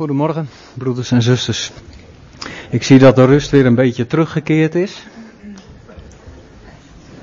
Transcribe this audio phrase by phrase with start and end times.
[0.00, 1.72] Goedemorgen, broeders en zusters.
[2.70, 5.06] Ik zie dat de rust weer een beetje teruggekeerd is.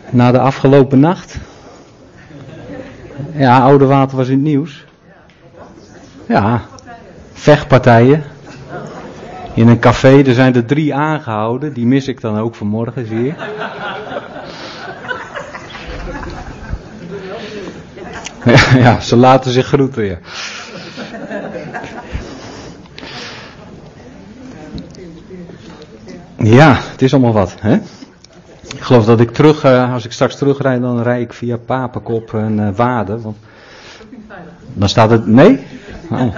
[0.10, 1.38] Na de afgelopen nacht.
[3.34, 4.86] Ja, oude water was in het nieuws.
[6.28, 6.62] Ja,
[7.34, 8.24] vechtpartijen.
[9.54, 11.74] In een café, er zijn er drie aangehouden.
[11.74, 13.34] Die mis ik dan ook vanmorgen, zie je.
[18.84, 20.18] Ja, ze laten zich groeten, ja.
[26.38, 27.56] Ja, het is allemaal wat.
[27.60, 27.76] Hè?
[28.76, 32.34] Ik geloof dat ik terug, uh, als ik straks terugrijd, dan rijd ik via Papenkop
[32.34, 33.04] en uh.
[33.08, 33.38] Want
[34.74, 35.28] dan staat het.
[35.28, 35.60] Nee?
[36.12, 36.36] Oh.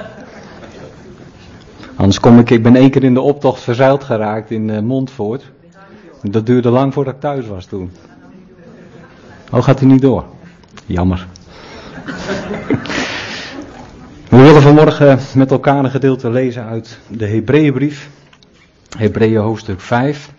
[1.96, 5.52] Anders kom ik, ik ben één keer in de optocht verzeild geraakt in uh, Montvoort.
[6.22, 7.92] Dat duurde lang voordat ik thuis was toen.
[9.52, 10.26] Oh, gaat hij niet door?
[10.86, 11.28] Jammer.
[14.30, 18.10] We willen vanmorgen met elkaar een gedeelte lezen uit de Hebreeënbrief.
[18.98, 20.30] Hebreeën hoofdstuk 5.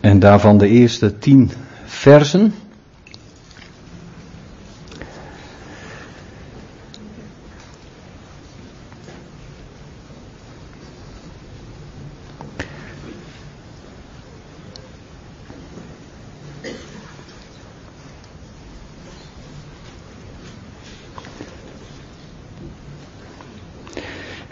[0.00, 1.50] En daarvan de eerste tien
[1.84, 2.54] versen.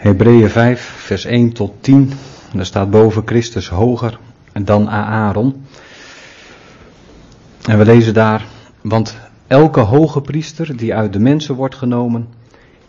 [0.09, 2.11] Hebreeën 5, vers 1 tot 10.
[2.53, 4.19] Daar staat boven Christus hoger
[4.61, 5.65] dan Aaron.
[7.61, 8.45] En we lezen daar,
[8.81, 12.27] want elke hoge priester die uit de mensen wordt genomen,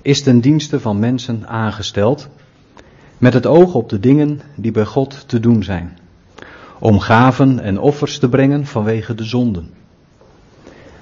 [0.03, 2.29] is ten dienste van mensen aangesteld,
[3.19, 5.99] met het oog op de dingen die bij God te doen zijn,
[6.79, 9.71] om gaven en offers te brengen vanwege de zonden.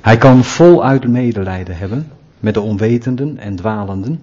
[0.01, 2.11] Hij kan voluit medelijden hebben
[2.41, 4.21] met de onwetenden en dwalenden,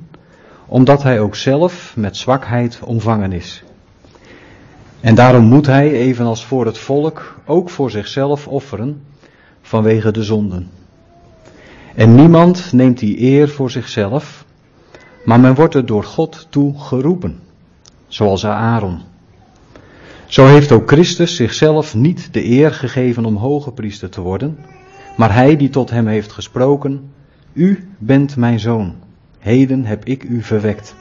[0.66, 3.64] omdat hij ook zelf met zwakheid omvangen is.
[5.00, 9.02] En daarom moet hij, evenals voor het volk, ook voor zichzelf offeren
[9.62, 10.70] vanwege de zonden.
[11.96, 14.46] En niemand neemt die eer voor zichzelf,
[15.26, 17.40] maar men wordt er door God toe geroepen,
[18.08, 19.02] zoals Aaron.
[20.26, 24.58] Zo heeft ook Christus zichzelf niet de eer gegeven om hoge priester te worden,
[25.18, 27.12] maar hij die tot hem heeft gesproken,
[27.53, 28.96] U bent mijn zoon
[29.46, 30.96] heden heb ik u verwekt.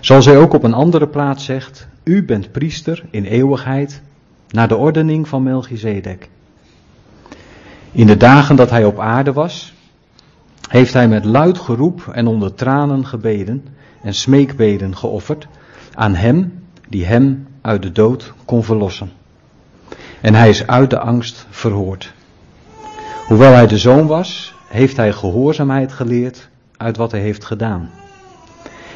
[0.00, 4.02] Zoals hij ook op een andere plaats zegt, u bent priester in eeuwigheid,
[4.50, 6.28] naar de ordening van Melchizedek.
[7.92, 9.74] In de dagen dat hij op aarde was,
[10.68, 13.64] heeft hij met luid geroep en onder tranen gebeden
[14.02, 15.46] en smeekbeden geofferd
[15.94, 19.12] aan hem die hem uit de dood kon verlossen.
[20.20, 22.12] En hij is uit de angst verhoord.
[23.26, 27.90] Hoewel hij de zoon was, heeft hij gehoorzaamheid geleerd uit wat hij heeft gedaan.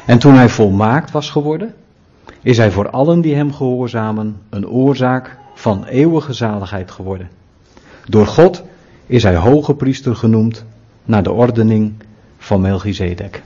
[0.05, 1.73] En toen hij volmaakt was geworden,
[2.41, 7.29] is hij voor allen die hem gehoorzamen een oorzaak van eeuwige zaligheid geworden.
[8.05, 8.63] Door God
[9.05, 10.65] is hij hoge priester genoemd
[11.05, 11.93] naar de ordening
[12.37, 13.41] van Melchizedek.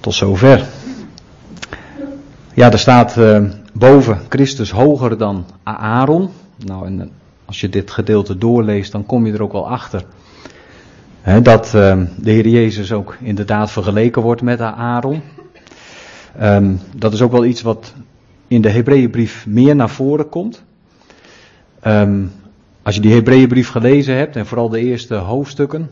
[0.00, 0.66] Tot zover.
[2.54, 3.42] Ja, er staat uh,
[3.72, 6.30] boven Christus hoger dan Aaron.
[6.64, 7.10] Nou, en
[7.44, 10.04] als je dit gedeelte doorleest, dan kom je er ook wel achter
[11.42, 15.22] dat uh, de Heer Jezus ook inderdaad vergeleken wordt met Aaron.
[16.40, 17.94] Um, dat is ook wel iets wat
[18.48, 20.62] in de Hebreeënbrief meer naar voren komt.
[21.86, 22.32] Um,
[22.82, 25.90] als je die Hebreeënbrief gelezen hebt, en vooral de eerste hoofdstukken,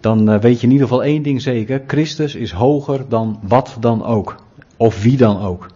[0.00, 1.82] dan uh, weet je in ieder geval één ding zeker.
[1.86, 4.36] Christus is hoger dan wat dan ook.
[4.76, 5.66] Of wie dan ook.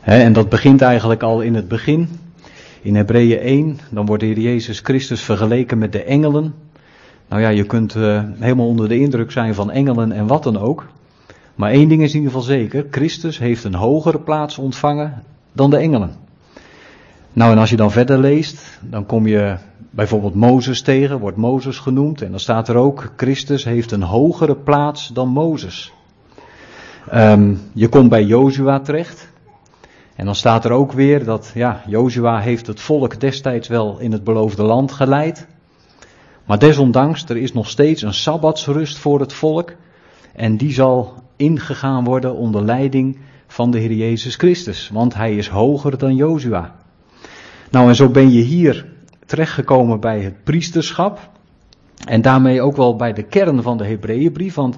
[0.00, 2.08] en dat begint eigenlijk al in het begin.
[2.82, 6.54] In Hebreeën 1, dan wordt de Heer Jezus Christus vergeleken met de engelen.
[7.30, 10.58] Nou ja, je kunt uh, helemaal onder de indruk zijn van engelen en wat dan
[10.58, 10.86] ook.
[11.54, 15.70] Maar één ding is in ieder geval zeker: Christus heeft een hogere plaats ontvangen dan
[15.70, 16.10] de engelen.
[17.32, 19.56] Nou, en als je dan verder leest, dan kom je
[19.90, 22.22] bijvoorbeeld Mozes tegen, wordt Mozes genoemd.
[22.22, 25.92] En dan staat er ook: Christus heeft een hogere plaats dan Mozes.
[27.14, 29.28] Um, je komt bij Jozua terecht.
[30.16, 34.12] En dan staat er ook weer dat, ja, Jozua heeft het volk destijds wel in
[34.12, 35.46] het beloofde land geleid.
[36.50, 39.72] Maar desondanks, er is nog steeds een sabbatsrust voor het volk.
[40.34, 44.90] En die zal ingegaan worden onder leiding van de Heer Jezus Christus.
[44.92, 46.74] Want hij is hoger dan Jozua.
[47.70, 48.86] Nou, en zo ben je hier
[49.26, 51.30] terechtgekomen bij het priesterschap.
[52.04, 54.54] En daarmee ook wel bij de kern van de Hebreeënbrief.
[54.54, 54.76] Want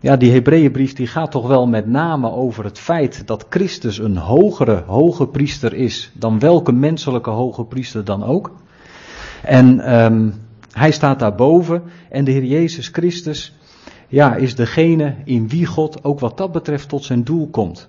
[0.00, 4.16] ja, die Hebreeënbrief die gaat toch wel met name over het feit dat Christus een
[4.16, 8.52] hogere hoge priester is dan welke menselijke hoge priester dan ook.
[9.42, 10.34] En um,
[10.72, 13.54] hij staat daarboven en de Heer Jezus Christus,
[14.08, 17.88] ja, is degene in wie God ook wat dat betreft tot zijn doel komt.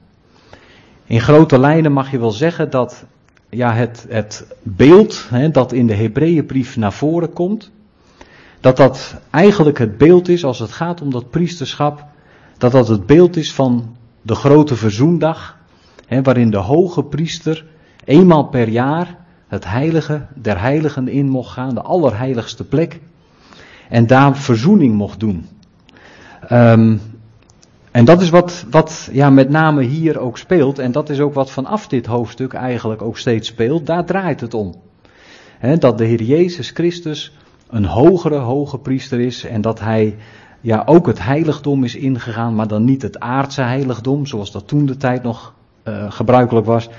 [1.06, 3.06] In grote lijnen mag je wel zeggen dat
[3.50, 7.72] ja, het, het beeld hè, dat in de Hebreeënbrief naar voren komt,
[8.60, 12.06] dat dat eigenlijk het beeld is als het gaat om dat priesterschap,
[12.58, 15.58] dat dat het beeld is van de grote verzoendag,
[16.06, 17.66] hè, waarin de hoge priester
[18.06, 19.18] eenmaal per jaar
[19.54, 23.00] het heilige der heiligen in mocht gaan, de allerheiligste plek,
[23.90, 25.48] en daar verzoening mocht doen.
[26.52, 27.02] Um,
[27.92, 30.80] en dat is wat, wat ja, met name hier ook speelt.
[30.80, 33.86] En dat is ook wat vanaf dit hoofdstuk eigenlijk ook steeds speelt.
[33.86, 34.76] Daar draait het om.
[35.80, 37.38] dat de Heer Jezus Christus
[37.70, 39.44] een hogere hoge priester is.
[39.44, 40.16] En dat hij
[40.62, 42.56] ja, ook het heiligdom is ingegaan.
[42.56, 45.54] Maar dan niet het aardse heiligdom, zoals dat toen de tijd nog
[45.84, 46.90] uh, gebruikelijk was.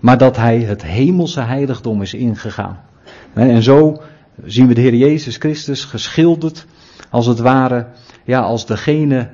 [0.00, 2.80] Maar dat hij het hemelse heiligdom is ingegaan.
[3.32, 4.00] En zo
[4.44, 6.66] zien we de Heer Jezus Christus geschilderd.
[7.10, 7.86] Als het ware,
[8.24, 9.28] ja, als degene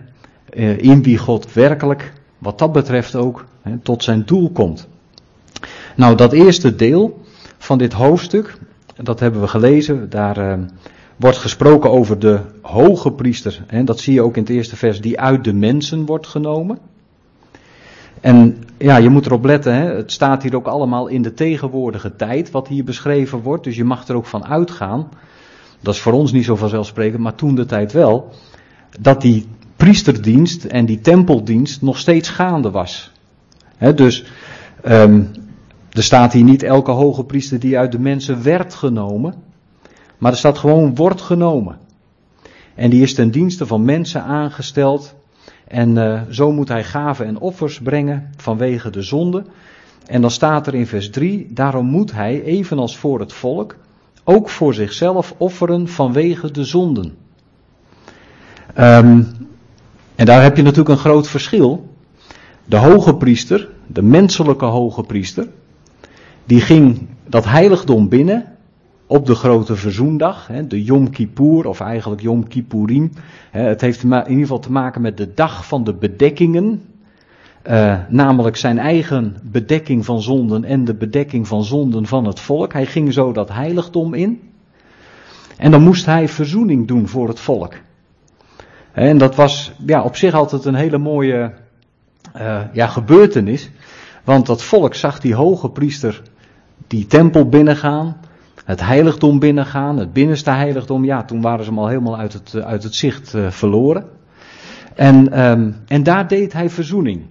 [0.50, 3.44] eh, in wie God werkelijk, wat dat betreft ook,
[3.82, 4.88] tot zijn doel komt.
[5.96, 7.20] Nou, dat eerste deel
[7.58, 8.58] van dit hoofdstuk,
[9.02, 10.64] dat hebben we gelezen, daar uh,
[11.16, 13.64] wordt gesproken over de hoge priester.
[13.66, 16.78] Hè, dat zie je ook in het eerste vers, die uit de mensen wordt genomen.
[18.26, 22.16] En ja, je moet erop letten, hè, het staat hier ook allemaal in de tegenwoordige
[22.16, 23.64] tijd, wat hier beschreven wordt.
[23.64, 25.08] Dus je mag er ook van uitgaan,
[25.80, 28.32] dat is voor ons niet zo vanzelfsprekend, maar toen de tijd wel,
[29.00, 29.46] dat die
[29.76, 33.12] priesterdienst en die tempeldienst nog steeds gaande was.
[33.94, 34.24] dus
[34.84, 35.30] um,
[35.90, 39.34] er staat hier niet elke hoge priester die uit de mensen werd genomen,
[40.18, 41.78] maar er staat gewoon wordt genomen.
[42.74, 45.14] En die is ten dienste van mensen aangesteld.
[45.68, 49.44] En uh, zo moet hij gaven en offers brengen vanwege de zonde.
[50.06, 53.76] En dan staat er in vers 3, daarom moet hij, evenals voor het volk,
[54.24, 57.14] ook voor zichzelf offeren vanwege de zonden.
[58.78, 59.26] Um,
[60.14, 61.94] en daar heb je natuurlijk een groot verschil.
[62.64, 65.48] De hoge priester, de menselijke hoge priester,
[66.44, 68.55] die ging dat heiligdom binnen
[69.06, 73.12] op de grote verzoendag, de Yom Kippur, of eigenlijk Yom Kippurim.
[73.50, 76.82] Het heeft in ieder geval te maken met de dag van de bedekkingen,
[77.70, 82.72] uh, namelijk zijn eigen bedekking van zonden en de bedekking van zonden van het volk.
[82.72, 84.40] Hij ging zo dat heiligdom in.
[85.56, 87.74] En dan moest hij verzoening doen voor het volk.
[88.92, 91.52] En dat was ja, op zich altijd een hele mooie
[92.36, 93.70] uh, ja, gebeurtenis.
[94.24, 96.22] Want dat volk zag die hoge priester
[96.86, 98.16] die tempel binnengaan,
[98.66, 101.04] het heiligdom binnengaan, het binnenste heiligdom.
[101.04, 104.04] Ja, toen waren ze hem al helemaal uit het, uit het zicht uh, verloren.
[104.94, 107.22] En, um, en daar deed hij verzoening.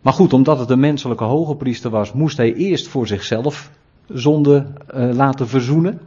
[0.00, 3.70] Maar goed, omdat het een menselijke hoge priester was, moest hij eerst voor zichzelf
[4.08, 6.00] zonde uh, laten verzoenen.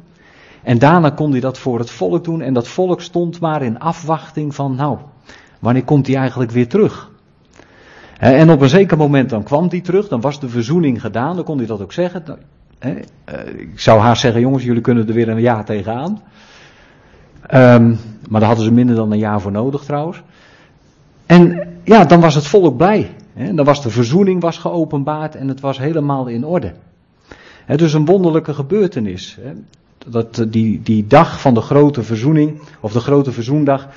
[0.64, 2.42] En daarna kon hij dat voor het volk doen.
[2.42, 4.98] En dat volk stond maar in afwachting van, nou,
[5.60, 7.12] wanneer komt hij eigenlijk weer terug?
[8.18, 11.46] En op een zeker moment dan kwam hij terug, dan was de verzoening gedaan, dan
[11.46, 12.24] kon hij dat ook zeggen.
[12.80, 12.92] Eh,
[13.58, 16.22] ik zou haast zeggen, jongens, jullie kunnen er weer een jaar tegenaan.
[17.54, 17.98] Um,
[18.30, 20.22] maar daar hadden ze minder dan een jaar voor nodig trouwens.
[21.26, 23.16] En ja, dan was het volk blij.
[23.34, 26.74] Dan was de verzoening was geopenbaard en het was helemaal in orde.
[27.76, 29.38] Dus een wonderlijke gebeurtenis
[30.08, 33.88] dat, die, die dag van de grote verzoening, of de grote verzoendag,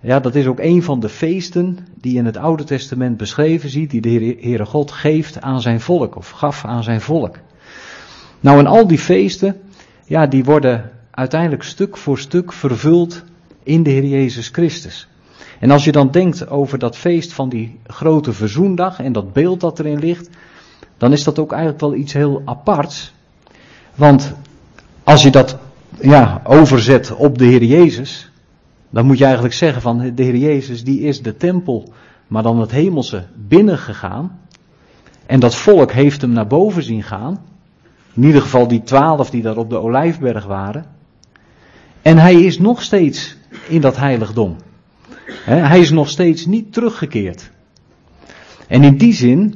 [0.00, 3.90] ja, dat is ook een van de feesten die in het Oude Testament beschreven ziet,
[3.90, 7.36] die de Heere God geeft aan zijn volk, of gaf aan zijn volk.
[8.40, 9.60] Nou, en al die feesten,
[10.04, 13.22] ja, die worden uiteindelijk stuk voor stuk vervuld
[13.62, 15.08] in de Heer Jezus Christus.
[15.58, 19.60] En als je dan denkt over dat feest van die grote verzoendag en dat beeld
[19.60, 20.28] dat erin ligt,
[20.96, 23.12] dan is dat ook eigenlijk wel iets heel aparts.
[23.94, 24.34] Want
[25.04, 25.58] als je dat
[26.00, 28.30] ja, overzet op de Heer Jezus,
[28.90, 31.92] dan moet je eigenlijk zeggen van de Heer Jezus die is de tempel,
[32.26, 34.40] maar dan het hemelse binnengegaan.
[35.26, 37.40] En dat volk heeft hem naar boven zien gaan.
[38.18, 40.84] In ieder geval die twaalf die daar op de Olijfberg waren.
[42.02, 43.36] En hij is nog steeds
[43.68, 44.56] in dat heiligdom.
[45.44, 47.50] Hij is nog steeds niet teruggekeerd.
[48.66, 49.54] En in die zin,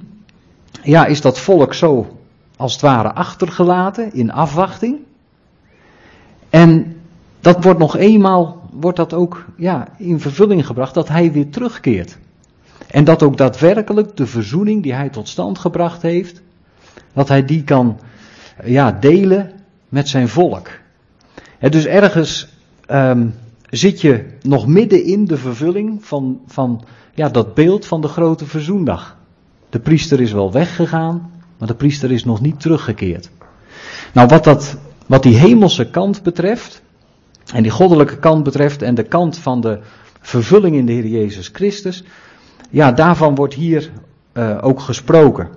[0.82, 2.16] ja, is dat volk zo
[2.56, 4.98] als het ware achtergelaten in afwachting.
[6.50, 6.96] En
[7.40, 12.18] dat wordt nog eenmaal, wordt dat ook ja, in vervulling gebracht, dat hij weer terugkeert.
[12.86, 16.42] En dat ook daadwerkelijk de verzoening die hij tot stand gebracht heeft,
[17.12, 17.98] dat hij die kan
[18.64, 19.50] ja, delen
[19.88, 20.68] met zijn volk.
[21.58, 22.48] En dus ergens
[22.90, 23.34] um,
[23.70, 28.46] zit je nog midden in de vervulling van, van ja, dat beeld van de grote
[28.46, 29.16] verzoendag.
[29.70, 33.30] De priester is wel weggegaan, maar de priester is nog niet teruggekeerd.
[34.12, 36.82] Nou, wat dat wat die hemelse kant betreft,
[37.54, 39.78] en die goddelijke kant betreft, en de kant van de
[40.20, 42.04] vervulling in de Heer Jezus Christus.
[42.70, 43.90] Ja, daarvan wordt hier
[44.34, 45.48] uh, ook gesproken.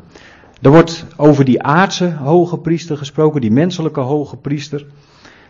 [0.65, 4.85] Er wordt over die aardse hoge priester gesproken, die menselijke hoge priester.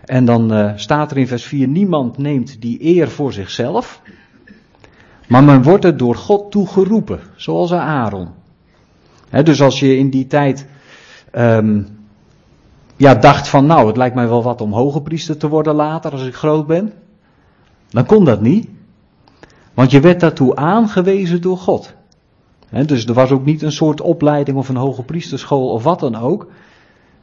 [0.06, 4.02] En dan uh, staat er in vers 4: Niemand neemt die eer voor zichzelf,
[5.28, 8.28] maar men wordt er door God toe geroepen, zoals Aaron.
[9.30, 10.68] He, dus als je in die tijd
[11.34, 11.88] um,
[12.96, 16.12] ja, dacht van, nou, het lijkt mij wel wat om hoge priester te worden later
[16.12, 16.94] als ik groot ben,
[17.90, 18.68] dan kon dat niet.
[19.74, 21.94] Want je werd daartoe aangewezen door God.
[22.84, 26.16] Dus er was ook niet een soort opleiding of een hoge priesterschool of wat dan
[26.16, 26.48] ook.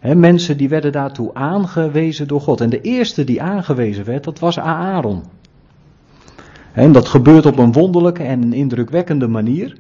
[0.01, 2.61] Mensen die werden daartoe aangewezen door God.
[2.61, 5.23] En de eerste die aangewezen werd, dat was Aaron.
[6.73, 9.77] En dat gebeurt op een wonderlijke en een indrukwekkende manier.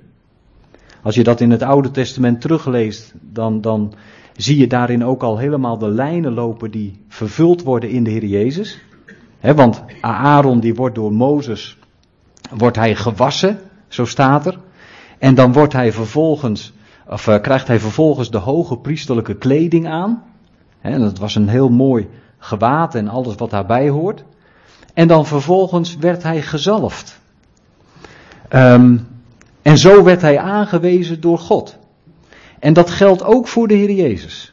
[1.02, 3.94] Als je dat in het Oude Testament terugleest, dan, dan
[4.36, 8.24] zie je daarin ook al helemaal de lijnen lopen die vervuld worden in de Heer
[8.24, 8.78] Jezus.
[9.40, 11.78] want Aaron die wordt door Mozes,
[12.56, 14.58] wordt hij gewassen, zo staat er.
[15.22, 16.72] En dan wordt hij vervolgens,
[17.08, 20.22] of uh, krijgt hij vervolgens de hoge priesterlijke kleding aan.
[20.82, 24.24] Dat was een heel mooi gewaad en alles wat daarbij hoort.
[24.94, 27.20] En dan vervolgens werd hij gezalfd.
[28.50, 29.06] Um,
[29.62, 31.78] en zo werd hij aangewezen door God.
[32.58, 34.52] En dat geldt ook voor de Heer Jezus.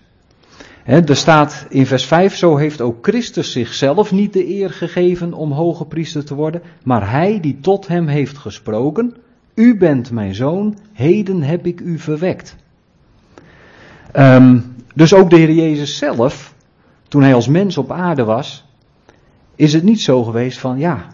[0.84, 5.52] Er staat in vers 5, zo heeft ook Christus zichzelf niet de eer gegeven om
[5.52, 9.16] hoge priester te worden, maar hij die tot hem heeft gesproken,
[9.60, 12.56] u bent mijn zoon, heden heb ik u verwekt.
[14.14, 16.54] Um, dus ook de Heer Jezus zelf,
[17.08, 18.66] toen hij als mens op aarde was,
[19.56, 21.08] is het niet zo geweest van, ja,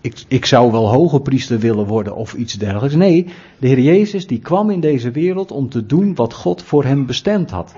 [0.00, 2.94] ik, ik zou wel hoge priester willen worden of iets dergelijks.
[2.94, 3.26] Nee,
[3.58, 7.06] de Heer Jezus die kwam in deze wereld om te doen wat God voor hem
[7.06, 7.74] bestemd had.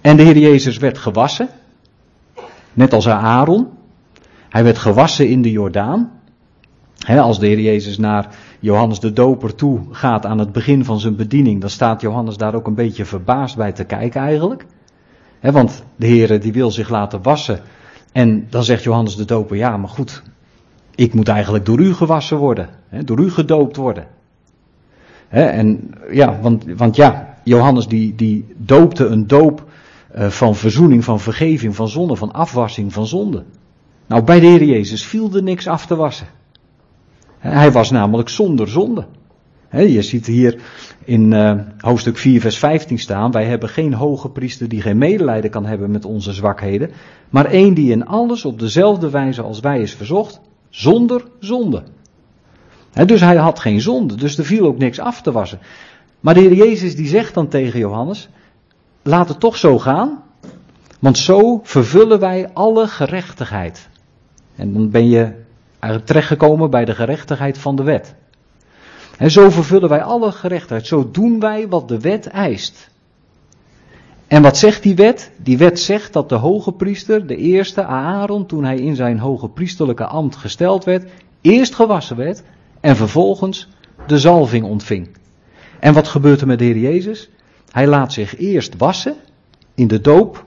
[0.00, 1.48] En de Heer Jezus werd gewassen,
[2.72, 3.68] net als Aaron.
[4.48, 6.10] Hij werd gewassen in de Jordaan.
[7.06, 8.28] als de Heer Jezus naar
[8.60, 12.54] Johannes de Doper toe gaat aan het begin van zijn bediening, dan staat Johannes daar
[12.54, 14.66] ook een beetje verbaasd bij te kijken eigenlijk.
[15.40, 17.60] want de Heer die wil zich laten wassen.
[18.12, 20.22] En dan zegt Johannes de Doper, ja maar goed,
[20.94, 22.68] ik moet eigenlijk door u gewassen worden,
[23.04, 24.06] door u gedoopt worden.
[25.28, 29.68] En ja, want, want ja, Johannes die, die doopte een doop
[30.16, 33.44] uh, van verzoening, van vergeving, van zonde, van afwassing van zonde.
[34.06, 36.26] Nou, bij de Heer Jezus viel er niks af te wassen.
[37.40, 39.04] Hij was namelijk zonder zonde.
[39.70, 40.60] je ziet hier
[41.04, 45.50] in uh, hoofdstuk 4, vers 15 staan: Wij hebben geen hoge priester die geen medelijden
[45.50, 46.90] kan hebben met onze zwakheden,
[47.30, 51.82] maar één die in alles op dezelfde wijze als wij is verzocht, zonder zonde.
[53.06, 55.58] dus hij had geen zonde, dus er viel ook niks af te wassen.
[56.20, 58.28] Maar de Heer Jezus die zegt dan tegen Johannes,
[59.02, 60.22] laat het toch zo gaan,
[60.98, 63.88] want zo vervullen wij alle gerechtigheid.
[64.56, 65.32] En dan ben je
[66.04, 68.14] terechtgekomen bij de gerechtigheid van de wet.
[69.18, 72.90] En zo vervullen wij alle gerechtigheid, zo doen wij wat de wet eist.
[74.26, 75.30] En wat zegt die wet?
[75.36, 79.48] Die wet zegt dat de hoge priester, de eerste Aaron, toen hij in zijn hoge
[79.48, 81.10] priesterlijke ambt gesteld werd,
[81.40, 82.42] eerst gewassen werd
[82.80, 83.68] en vervolgens
[84.06, 85.08] de zalving ontving.
[85.80, 87.30] En wat gebeurt er met de Heer Jezus?
[87.70, 89.14] Hij laat zich eerst wassen
[89.74, 90.44] in de doop,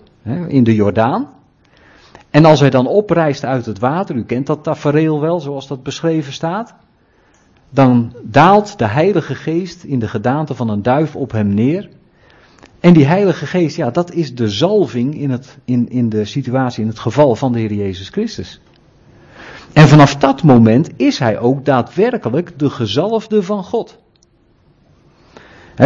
[0.47, 1.29] in de Jordaan.
[2.33, 5.83] En als hij dan oprijst uit het water, u kent dat tafereel wel zoals dat
[5.83, 6.75] beschreven staat,
[7.69, 11.89] dan daalt de Heilige Geest in de gedaante van een duif op hem neer.
[12.79, 16.81] En die Heilige Geest, ja, dat is de zalving in, het, in, in de situatie,
[16.81, 18.61] in het geval van de Heer Jezus Christus.
[19.73, 23.97] En vanaf dat moment is hij ook daadwerkelijk de gezalfde van God.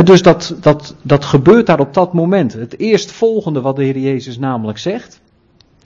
[0.03, 2.53] dus dat, dat, dat gebeurt daar op dat moment.
[2.53, 5.21] Het eerstvolgende wat de Heer Jezus namelijk zegt,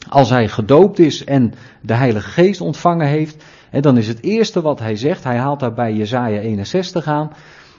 [0.09, 3.43] als hij gedoopt is en de Heilige Geest ontvangen heeft,
[3.79, 7.31] dan is het eerste wat hij zegt, hij haalt daarbij Jezaja 61 aan,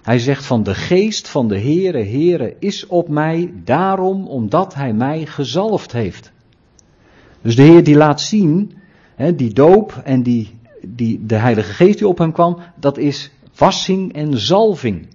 [0.02, 4.92] hij zegt van de geest van de Heere, Heere is op mij, daarom omdat hij
[4.92, 6.32] mij gezalfd heeft.
[7.42, 8.72] Dus de Heer die laat zien,
[9.34, 14.12] die doop en die, die, de Heilige Geest die op hem kwam, dat is wassing
[14.12, 15.06] en zalving.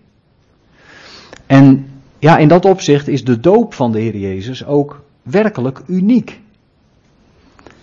[1.46, 1.88] En
[2.20, 6.40] ja, in dat opzicht is de doop van de Heer Jezus ook werkelijk uniek.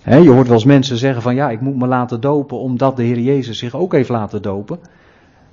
[0.05, 3.03] Je hoort wel eens mensen zeggen van ja, ik moet me laten dopen omdat de
[3.03, 4.79] Heer Jezus zich ook heeft laten dopen.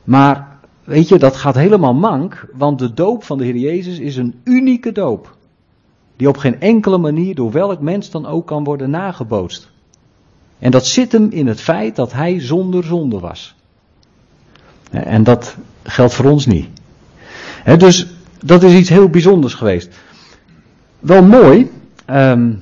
[0.03, 0.51] Maar
[0.83, 4.41] Weet je, dat gaat helemaal mank, want de doop van de Heer Jezus is een
[4.43, 5.35] unieke doop.
[6.15, 9.69] Die op geen enkele manier door welk mens dan ook kan worden nagebootst.
[10.59, 13.55] En dat zit hem in het feit dat hij zonder zonde was.
[14.91, 16.67] En dat geldt voor ons niet.
[17.77, 18.07] Dus
[18.45, 19.99] dat is iets heel bijzonders geweest.
[20.99, 21.71] Wel mooi,
[22.09, 22.61] um,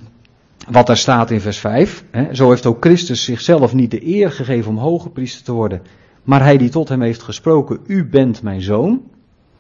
[0.70, 2.04] wat er staat in vers 5.
[2.12, 5.82] Hè, zo heeft ook Christus zichzelf niet de eer gegeven om hoge priester te worden,
[6.24, 9.02] maar hij die tot hem heeft gesproken, u bent mijn zoon.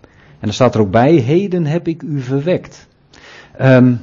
[0.01, 2.87] En dan staat er ook bij, heden heb ik u verwekt.
[3.61, 3.99] Um,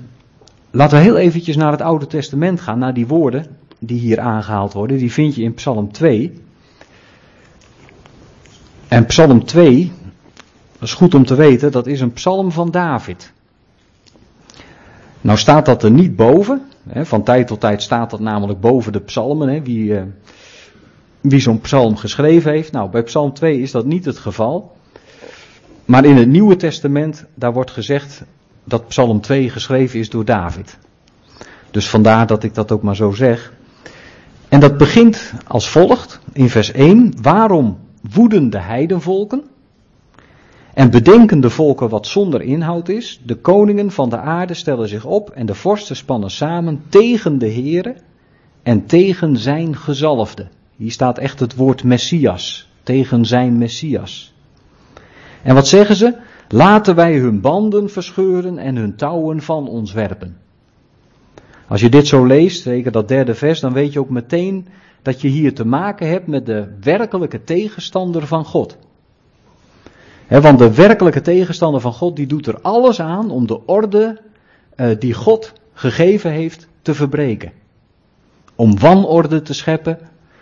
[0.70, 3.46] laten we heel eventjes naar het Oude Testament gaan, naar die woorden
[3.78, 4.98] die hier aangehaald worden.
[4.98, 6.40] Die vind je in Psalm 2.
[8.88, 9.92] En Psalm 2,
[10.72, 13.32] dat is goed om te weten, dat is een psalm van David.
[15.26, 16.62] Nou staat dat er niet boven.
[16.88, 19.48] Hè, van tijd tot tijd staat dat namelijk boven de psalmen.
[19.48, 20.02] Hè, wie uh,
[21.20, 22.72] wie zo'n psalm geschreven heeft.
[22.72, 24.76] Nou, bij Psalm 2 is dat niet het geval.
[25.84, 28.24] Maar in het Nieuwe Testament, daar wordt gezegd
[28.64, 30.78] dat Psalm 2 geschreven is door David.
[31.70, 33.52] Dus vandaar dat ik dat ook maar zo zeg.
[34.48, 37.12] En dat begint als volgt in vers 1.
[37.22, 37.78] Waarom
[38.12, 39.42] woeden de heidenvolken?
[40.76, 43.20] En bedenken de volken wat zonder inhoud is.
[43.24, 47.52] De koningen van de aarde stellen zich op en de vorsten spannen samen tegen de
[47.52, 47.96] Here
[48.62, 50.48] en tegen zijn gezalfde.
[50.76, 54.34] Hier staat echt het woord Messias, tegen zijn Messias.
[55.42, 56.14] En wat zeggen ze?
[56.48, 60.36] Laten wij hun banden verscheuren en hun touwen van ons werpen.
[61.68, 64.66] Als je dit zo leest, zeker dat derde vers, dan weet je ook meteen
[65.02, 68.76] dat je hier te maken hebt met de werkelijke tegenstander van God.
[70.28, 74.20] Want de werkelijke tegenstander van God, die doet er alles aan om de orde
[74.76, 77.52] uh, die God gegeven heeft te verbreken.
[78.54, 79.98] Om wanorde te scheppen,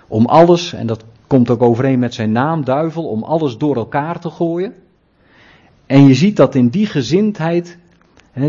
[0.09, 4.21] om alles, en dat komt ook overeen met zijn naam, duivel, om alles door elkaar
[4.21, 4.75] te gooien.
[5.87, 7.79] En je ziet dat in die gezindheid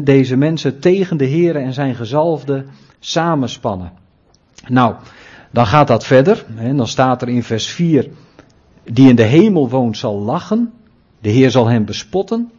[0.04, 2.66] deze mensen tegen de Heer en zijn gezalfde
[3.00, 3.92] samenspannen.
[4.68, 4.96] Nou,
[5.52, 6.46] dan gaat dat verder.
[6.76, 8.10] Dan staat er in vers 4,
[8.84, 10.74] die in de hemel woont zal lachen,
[11.26, 12.52] de Heer zal hem bespotten.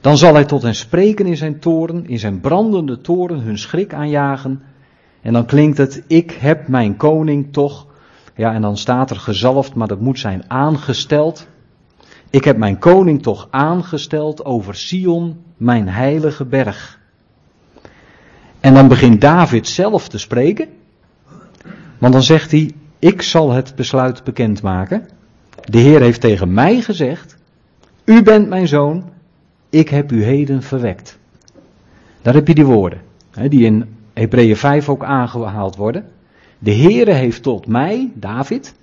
[0.00, 3.94] Dan zal hij tot hen spreken in zijn toren, in zijn brandende toren hun schrik
[3.94, 4.62] aanjagen.
[5.22, 7.86] En dan klinkt het, ik heb mijn koning toch
[8.36, 11.46] ja, en dan staat er gezalfd, maar dat moet zijn aangesteld.
[12.30, 16.98] Ik heb mijn koning toch aangesteld over Sion, mijn heilige berg.
[18.60, 20.68] En dan begint David zelf te spreken.
[21.98, 25.08] Want dan zegt hij, ik zal het besluit bekendmaken.
[25.64, 27.38] De Heer heeft tegen mij gezegd,
[28.10, 29.04] u bent mijn zoon,
[29.68, 31.18] ik heb u heden verwekt.
[32.22, 33.00] Daar heb je die woorden,
[33.48, 36.04] die in Hebreeën 5 ook aangehaald worden.
[36.58, 38.74] De Heere heeft tot mij, David,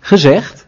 [0.00, 0.66] gezegd,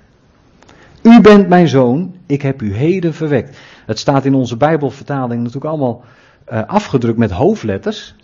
[1.02, 3.58] u bent mijn zoon, ik heb u heden verwekt.
[3.86, 6.04] Het staat in onze Bijbelvertaling natuurlijk allemaal
[6.52, 8.14] uh, afgedrukt met hoofdletters.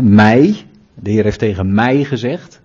[0.00, 0.56] Mij,
[0.94, 2.60] de Heer heeft tegen mij gezegd.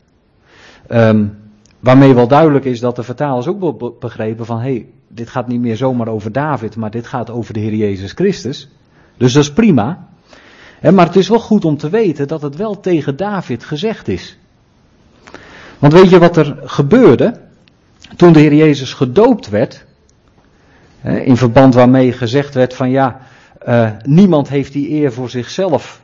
[0.90, 1.38] Um,
[1.80, 5.60] waarmee wel duidelijk is dat de vertalers ook begrepen van, hé, hey, dit gaat niet
[5.60, 8.70] meer zomaar over David, maar dit gaat over de Heer Jezus Christus.
[9.18, 10.08] Dus dat is prima.
[10.82, 14.38] Maar het is wel goed om te weten dat het wel tegen David gezegd is.
[15.80, 17.40] Want weet je wat er gebeurde
[18.16, 19.86] toen de Heer Jezus gedoopt werd?
[21.02, 23.22] In verband waarmee gezegd werd van ja,
[23.68, 26.02] uh, niemand heeft die eer voor zichzelf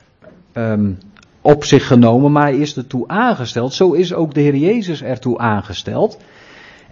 [0.53, 0.97] um,
[1.41, 3.73] op zich genomen, maar is ertoe aangesteld.
[3.73, 6.17] Zo is ook de Heer Jezus ertoe aangesteld.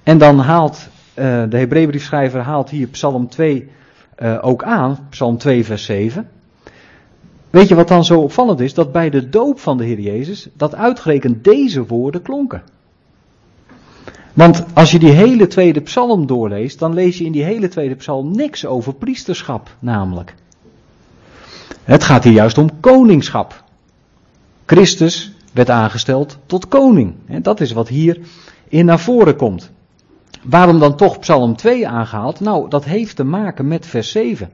[0.03, 3.69] En dan haalt de Hebreeënbriefschrijver haalt hier Psalm 2
[4.19, 6.29] uh, ook aan, Psalm 2 vers 7.
[7.49, 8.73] Weet je wat dan zo opvallend is?
[8.73, 12.63] Dat bij de doop van de Heer Jezus, dat uitgerekend deze woorden klonken.
[14.33, 17.95] Want als je die hele tweede psalm doorleest, dan lees je in die hele tweede
[17.95, 20.35] psalm niks over priesterschap, namelijk.
[21.83, 23.63] Het gaat hier juist om koningschap.
[24.65, 27.13] Christus werd aangesteld tot koning.
[27.25, 28.19] En dat is wat hier
[28.67, 29.71] in naar voren komt.
[30.43, 32.39] Waarom dan toch Psalm 2 aangehaald?
[32.39, 34.49] Nou, dat heeft te maken met vers 7.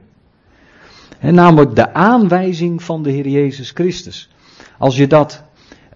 [1.18, 4.30] En namelijk de aanwijzing van de Heer Jezus Christus.
[4.78, 5.42] Als je dat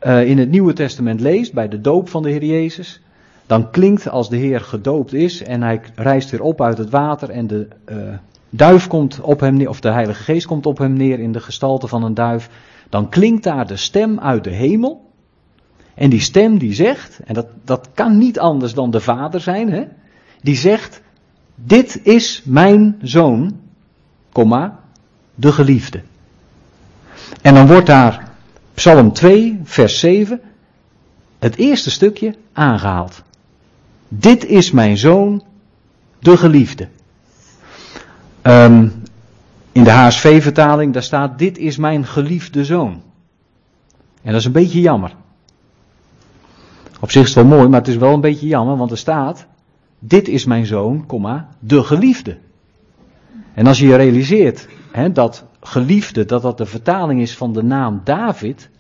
[0.07, 3.01] uh, in het Nieuwe Testament leest, bij de doop van de Heer Jezus,
[3.47, 7.31] dan klinkt als de Heer gedoopt is en hij rijst weer op uit het water
[7.31, 7.97] en de uh,
[8.51, 11.41] duif komt op hem neer, of de Heilige Geest komt op hem neer in de
[11.41, 12.49] gestalte van een duif,
[12.89, 15.04] dan klinkt daar de stem uit de hemel.
[15.95, 19.71] En die stem die zegt, en dat, dat kan niet anders dan de Vader zijn,
[19.71, 19.85] hè,
[20.41, 21.01] die zegt,
[21.55, 23.57] dit is mijn zoon,
[25.35, 26.03] de geliefde.
[27.43, 28.31] En dan wordt daar
[28.75, 30.41] Psalm 2, vers 7,
[31.39, 33.23] het eerste stukje aangehaald.
[34.09, 35.43] Dit is mijn zoon,
[36.19, 36.89] de geliefde.
[38.43, 39.03] Um,
[39.73, 43.03] in de HSV-vertaling, daar staat, dit is mijn geliefde zoon.
[44.23, 45.15] En dat is een beetje jammer.
[47.05, 49.47] Op zich is wel mooi, maar het is wel een beetje jammer, want er staat,
[49.99, 52.39] dit is mijn zoon, komma, de geliefde.
[53.55, 57.63] En als je je realiseert hè, dat geliefde, dat dat de vertaling is van de
[57.63, 58.71] naam David,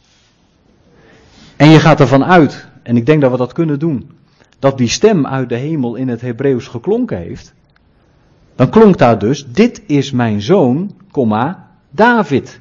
[1.57, 4.11] En je gaat ervan uit, en ik denk dat we dat kunnen doen,
[4.59, 7.55] dat die stem uit de hemel in het Hebreeuws geklonken heeft.
[8.55, 10.95] Dan klonk daar dus, dit is mijn zoon,
[11.91, 12.61] David.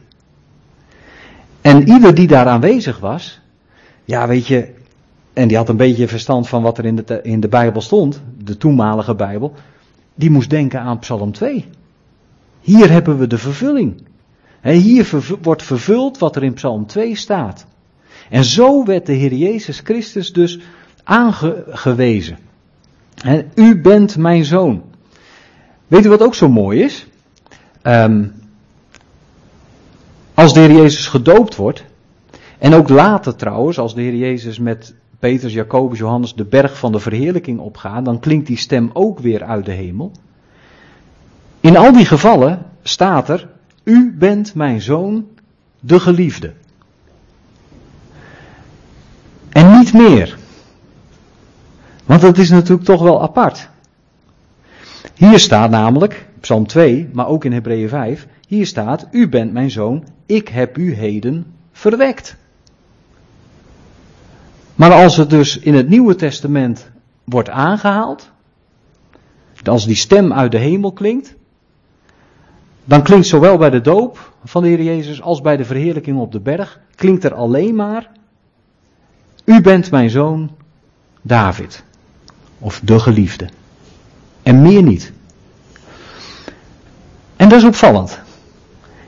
[1.62, 3.42] En ieder die daar aanwezig was,
[4.06, 4.82] ja weet je,
[5.34, 8.22] en die had een beetje verstand van wat er in de, in de Bijbel stond,
[8.44, 9.54] de toenmalige Bijbel,
[10.16, 11.66] die moest denken aan Psalm 2.
[12.62, 14.04] Hier hebben we de vervulling.
[14.62, 15.10] hier
[15.42, 17.66] wordt vervuld wat er in Psalm 2 staat.
[18.30, 20.60] En zo werd de Heer Jezus Christus dus
[21.04, 22.38] aangewezen.
[23.56, 24.84] u bent mijn zoon.
[25.88, 27.08] Weet u wat ook zo mooi is?
[27.84, 28.34] Um,
[30.34, 31.84] als de Heer Jezus gedoopt wordt,
[32.58, 36.92] en ook later trouwens, als de Heer Jezus met Petrus, Jacobus, Johannes de berg van
[36.92, 40.12] de verheerlijking opgaat, dan klinkt die stem ook weer uit de hemel.
[41.60, 43.50] In al die gevallen staat er,
[43.84, 45.28] u bent mijn zoon,
[45.80, 46.54] de geliefde.
[49.50, 50.38] En niet meer.
[52.06, 53.70] Want dat is natuurlijk toch wel apart.
[55.16, 59.72] Hier staat namelijk, Psalm 2, maar ook in Hebreeën 5, hier staat, u bent mijn
[59.72, 62.42] zoon, ik heb u heden verwekt.
[64.76, 66.92] Maar als het dus in het Nieuwe Testament
[67.24, 68.32] wordt aangehaald,
[69.64, 71.36] als die stem uit de hemel klinkt,
[72.86, 76.32] dan klinkt zowel bij de doop van de Heer Jezus als bij de verheerlijking op
[76.32, 78.10] de berg, klinkt er alleen maar,
[79.46, 80.52] u bent mijn zoon
[81.22, 81.84] David,
[82.60, 83.50] of de geliefde.
[84.44, 85.12] En meer niet.
[87.36, 88.20] En dat is opvallend.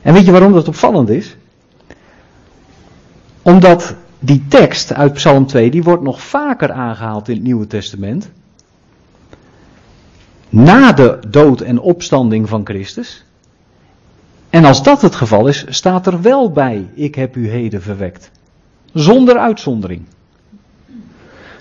[0.02, 1.36] En weet je waarom dat opvallend is?
[3.42, 8.30] Omdat die tekst uit Psalm 2, die wordt nog vaker aangehaald in het Nieuwe Testament.
[10.48, 13.24] Na de dood en opstanding van Christus.
[14.50, 18.30] En als dat het geval is, staat er wel bij, ik heb u heden verwekt.
[18.92, 20.02] Zonder uitzondering.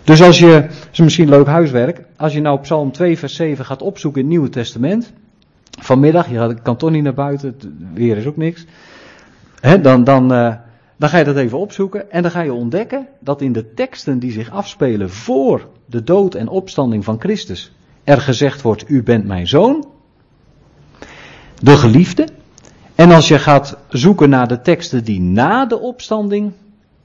[0.04, 3.66] Dus als je, dat is misschien leuk huiswerk, als je nou Psalm 2 vers 7
[3.66, 5.14] gaat opzoeken in het Nieuwe Testament,
[5.80, 7.56] vanmiddag, je kan toch niet naar buiten,
[7.94, 8.66] weer is ook niks,
[9.60, 10.54] hè, dan, dan, uh,
[10.98, 14.20] dan ga je dat even opzoeken en dan ga je ontdekken dat in de teksten
[14.20, 17.72] die zich afspelen voor de dood en opstanding van Christus
[18.04, 19.88] er gezegd wordt, u bent mijn zoon,
[21.60, 22.28] de geliefde.
[22.96, 26.52] En als je gaat zoeken naar de teksten die na de opstanding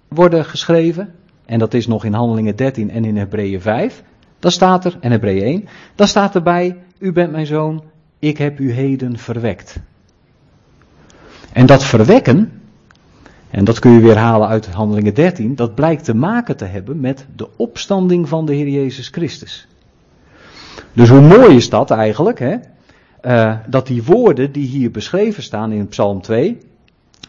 [0.09, 1.15] worden geschreven,
[1.47, 4.03] en dat is nog in Handelingen 13 en in Hebreeën 5,
[4.39, 7.83] dan staat er, en Hebreeën 1, dan staat erbij, u bent mijn zoon,
[8.19, 9.77] ik heb u heden verwekt.
[11.53, 12.60] En dat verwekken,
[13.51, 17.01] en dat kun je weer halen uit Handelingen 13, dat blijkt te maken te hebben
[17.01, 19.67] met de opstanding van de Heer Jezus Christus.
[20.93, 22.57] Dus hoe mooi is dat eigenlijk, hè?
[23.23, 26.59] Uh, dat die woorden die hier beschreven staan in Psalm 2,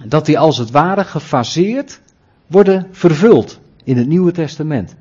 [0.05, 2.01] dat die als het ware gefaseerd
[2.47, 4.95] worden vervuld in het Nieuwe Testament.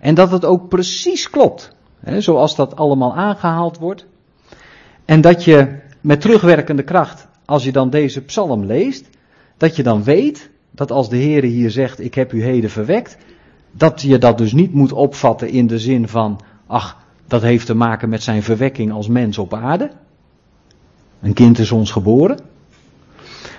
[0.00, 4.06] En dat het ook precies klopt, hè, zoals dat allemaal aangehaald wordt.
[5.04, 9.08] En dat je met terugwerkende kracht, als je dan deze psalm leest,
[9.62, 13.16] dat je dan weet dat als de Heer hier zegt, ik heb u heden verwekt,
[13.70, 16.96] dat je dat dus niet moet opvatten in de zin van, ach,
[17.26, 19.90] dat heeft te maken met zijn verwekking als mens op aarde.
[21.20, 22.38] Een kind is ons geboren.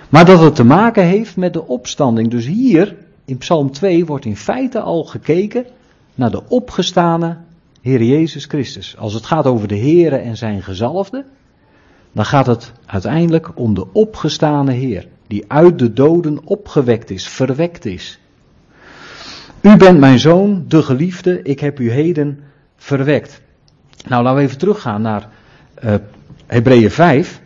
[0.08, 2.30] Maar dat het te maken heeft met de opstanding.
[2.30, 5.66] Dus hier in Psalm 2 wordt in feite al gekeken
[6.14, 7.36] naar de opgestane
[7.80, 8.96] Heer Jezus Christus.
[8.98, 11.24] Als het gaat over de Heere en zijn gezalfde,
[12.12, 17.84] dan gaat het uiteindelijk om de opgestane Heer, die uit de doden opgewekt is, verwekt
[17.84, 18.18] is.
[19.60, 22.40] U bent mijn zoon, de geliefde, ik heb u heden
[22.76, 23.40] verwekt.
[24.08, 25.28] Nou, laten we even teruggaan naar
[25.84, 25.94] uh,
[26.46, 27.40] Hebreeën 5.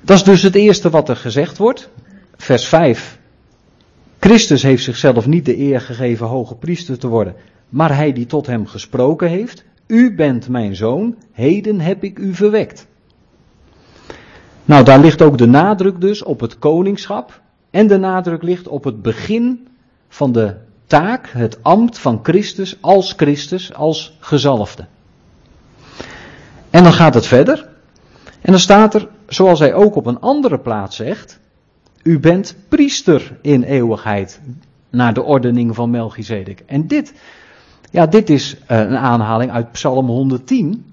[0.00, 1.88] Dat is dus het eerste wat er gezegd wordt.
[2.36, 3.18] Vers 5.
[4.20, 7.34] Christus heeft zichzelf niet de eer gegeven hoge priester te worden,
[7.68, 9.64] maar hij die tot hem gesproken heeft.
[9.86, 12.86] U bent mijn zoon, heden heb ik u verwekt.
[14.70, 17.40] Nou, daar ligt ook de nadruk dus op het koningschap.
[17.70, 19.68] En de nadruk ligt op het begin
[20.08, 20.54] van de
[20.86, 24.86] taak, het ambt van Christus als Christus, als gezalfde.
[26.70, 27.68] En dan gaat het verder.
[28.40, 31.40] En dan staat er, zoals hij ook op een andere plaats zegt,
[32.02, 34.40] u bent priester in eeuwigheid,
[34.90, 36.62] naar de ordening van Melchizedek.
[36.66, 37.12] En dit,
[37.90, 40.84] ja, dit is eh, een aanhaling uit Psalm 110.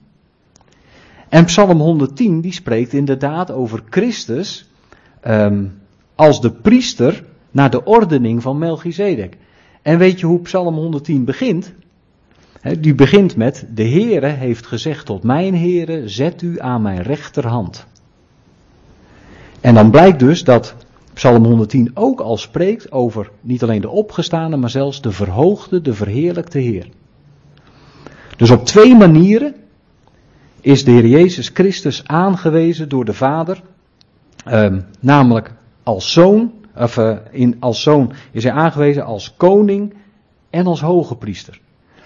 [1.30, 4.70] En Psalm 110 die spreekt inderdaad over Christus
[5.28, 5.82] um,
[6.16, 9.38] als de priester naar de ordening van Melchizedek.
[9.82, 11.74] En weet je hoe Psalm 110 begint?
[12.80, 17.86] die begint met, de Heere heeft gezegd tot mijn Heere, zet u aan mijn rechterhand.
[19.62, 20.76] En dan blijkt dus dat
[21.14, 25.94] Psalm 110 ook al spreekt over niet alleen de opgestane, maar zelfs de verhoogde, de
[25.94, 26.90] verheerlijkte Heer.
[28.38, 29.56] Dus op twee manieren
[30.68, 33.62] is de Heer Jezus Christus aangewezen door de Vader,
[34.48, 35.52] um, namelijk
[35.84, 39.94] als zoon, of uh, in, als zoon is hij aangewezen als koning
[40.50, 41.60] en als hoge priester.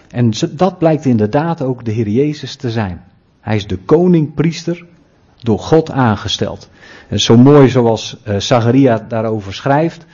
[0.09, 3.03] En dat blijkt inderdaad ook de Heer Jezus te zijn.
[3.39, 4.85] Hij is de koning-priester
[5.39, 6.69] door God aangesteld.
[7.07, 10.05] En zo mooi zoals Zacharia daarover schrijft,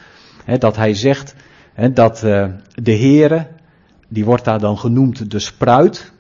[0.45, 1.35] hè, dat hij zegt
[1.73, 3.47] hè, dat uh, de Heere,
[4.07, 6.11] die wordt daar dan genoemd de spruit,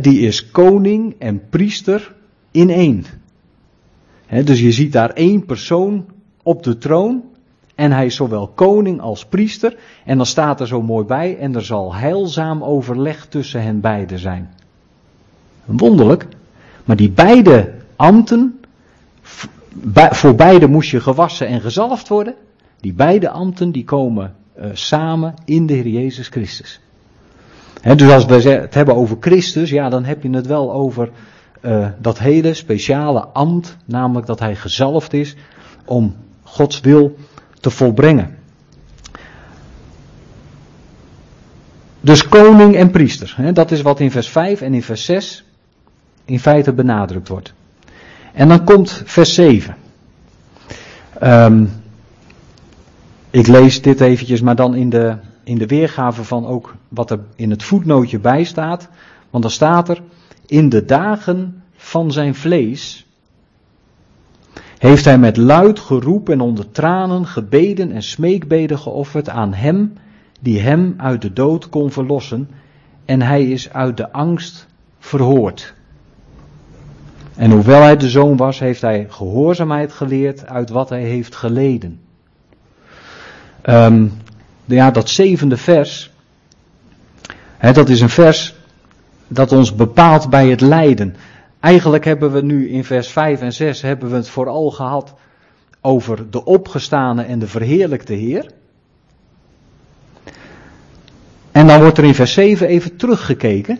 [0.00, 2.14] die is koning en priester
[2.50, 3.04] in één.
[4.44, 6.06] dus je ziet daar één persoon
[6.42, 7.22] op de troon
[7.80, 9.76] en hij is zowel koning als priester.
[10.04, 14.18] En dan staat er zo mooi bij, en er zal heilzaam overleg tussen hen beiden
[14.18, 14.50] zijn.
[15.64, 16.26] Wonderlijk.
[16.84, 18.60] Maar die beide ambten,
[20.10, 22.34] voor beide moest je gewassen en gezalfd worden.
[22.80, 26.80] Die beide ambten die komen uh, samen in de Heer Jezus Christus.
[27.82, 31.10] Dus als we het hebben over Christus, ja, dan heb je het wel over
[31.62, 35.36] uh, dat hele speciale ambt, namelijk dat hij gezalfd is
[35.84, 37.16] om Gods wil
[37.60, 38.38] te volbrengen.
[42.00, 45.44] Dus koning en priester, dat is wat in vers 5 en in vers 6
[46.24, 47.52] in feite benadrukt wordt.
[48.32, 49.76] En dan komt vers 7.
[51.22, 51.64] Um, ehm,
[53.30, 55.16] ik lees dit eventjes, maar dan in de,
[55.50, 58.88] in de weergave van ook wat er in het voetnootje bij staat.
[59.30, 60.02] Want dan staat er,
[60.46, 63.06] in de dagen van zijn vlees
[64.78, 69.92] heeft hij met luid geroep en onder tranen gebeden en smeekbeden geofferd aan hem
[70.40, 72.50] die hem uit de dood kon verlossen
[73.04, 74.66] en hij is uit de angst
[74.98, 75.74] verhoord.
[77.36, 82.00] En hoewel hij de zoon was, heeft hij gehoorzaamheid geleerd uit wat hij heeft geleden.
[83.64, 84.12] Um,
[84.76, 86.10] ja, dat zevende vers,
[87.56, 88.54] hè, dat is een vers
[89.28, 91.16] dat ons bepaalt bij het lijden.
[91.60, 95.14] Eigenlijk hebben we nu in vers 5 en 6 hebben we het vooral gehad
[95.80, 98.50] over de opgestane en de verheerlijkte Heer.
[101.52, 103.78] En dan wordt er in vers 7 even teruggekeken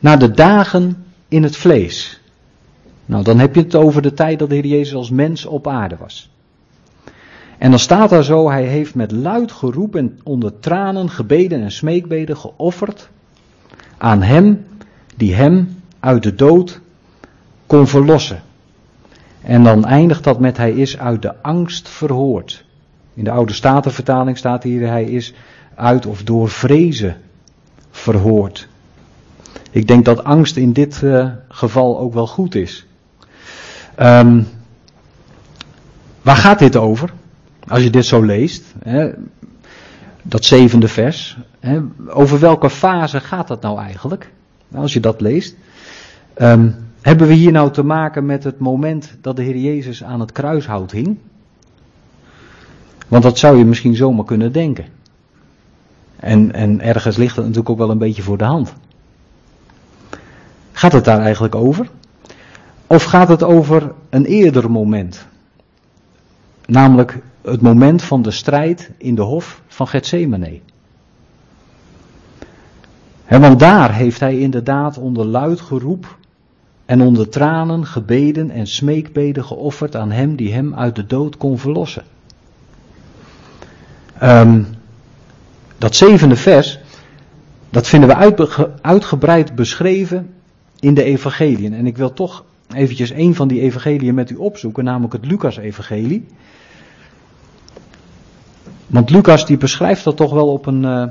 [0.00, 2.20] naar de dagen in het vlees.
[3.06, 5.68] Nou, dan heb je het over de tijd dat de Heer Jezus als mens op
[5.68, 6.30] aarde was.
[7.60, 11.70] En dan staat daar zo, hij heeft met luid geroep en onder tranen, gebeden en
[11.70, 13.08] smeekbeden geofferd
[13.98, 14.66] aan hem
[15.16, 16.80] die hem uit de dood
[17.66, 18.42] kon verlossen.
[19.42, 22.64] En dan eindigt dat met hij is uit de angst verhoord.
[23.14, 25.34] In de oude statenvertaling staat hier hij is
[25.74, 27.16] uit of door vrezen
[27.90, 28.68] verhoord.
[29.70, 32.86] Ik denk dat angst in dit uh, geval ook wel goed is.
[33.98, 34.46] Um,
[36.22, 37.18] waar gaat dit over?
[37.70, 39.10] Als je dit zo leest, hè,
[40.22, 41.38] dat zevende vers.
[41.60, 44.32] Hè, over welke fase gaat dat nou eigenlijk?
[44.74, 45.54] Als je dat leest.
[46.36, 50.20] Um, hebben we hier nou te maken met het moment dat de Heer Jezus aan
[50.20, 51.18] het kruishout hing?
[53.08, 54.84] Want dat zou je misschien zomaar kunnen denken.
[56.16, 58.74] En, en ergens ligt het natuurlijk ook wel een beetje voor de hand.
[60.72, 61.90] Gaat het daar eigenlijk over?
[62.86, 65.28] Of gaat het over een eerder moment?
[66.70, 70.60] Namelijk het moment van de strijd in de hof van Gethsemane.
[73.28, 76.18] want daar heeft hij inderdaad onder luid geroep
[76.84, 81.58] en onder tranen, gebeden en smeekbeden geofferd aan hem die hem uit de dood kon
[81.58, 82.02] verlossen.
[84.22, 84.66] Um,
[85.78, 86.78] dat zevende vers,
[87.70, 90.34] dat vinden we uitgebreid beschreven
[90.80, 91.74] in de evangeliën.
[91.74, 96.26] En ik wil toch eventjes een van die evangeliën met u opzoeken, namelijk het Lucas-evangelie.
[98.90, 101.04] Want Lucas die beschrijft dat toch wel op een, uh,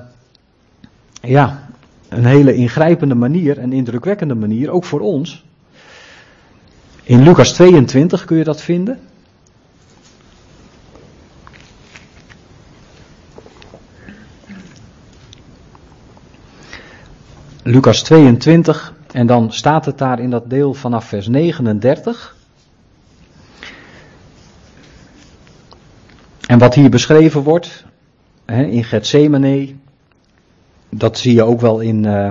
[1.22, 1.70] ja,
[2.10, 5.46] een hele ingrijpende manier en indrukwekkende manier, ook voor ons.
[7.04, 9.00] In Lucas 22 kun je dat vinden.
[17.64, 22.38] Lucas 22 en dan staat het daar in dat deel vanaf vers 39.
[26.50, 27.86] En wat hier beschreven wordt
[28.46, 29.74] hè, in Gethsemane,
[30.90, 32.30] dat zie je ook wel in uh,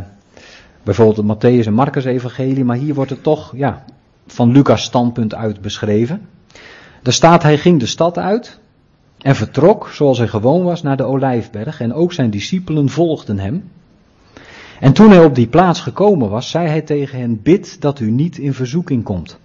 [0.82, 3.84] bijvoorbeeld het Matthäus en Marcus evangelie, maar hier wordt het toch ja,
[4.26, 6.28] van Lucas standpunt uit beschreven.
[7.02, 8.58] Daar staat hij ging de stad uit
[9.18, 13.70] en vertrok zoals hij gewoon was naar de Olijfberg en ook zijn discipelen volgden hem.
[14.80, 18.10] En toen hij op die plaats gekomen was, zei hij tegen hen, bid dat u
[18.10, 19.38] niet in verzoeking komt.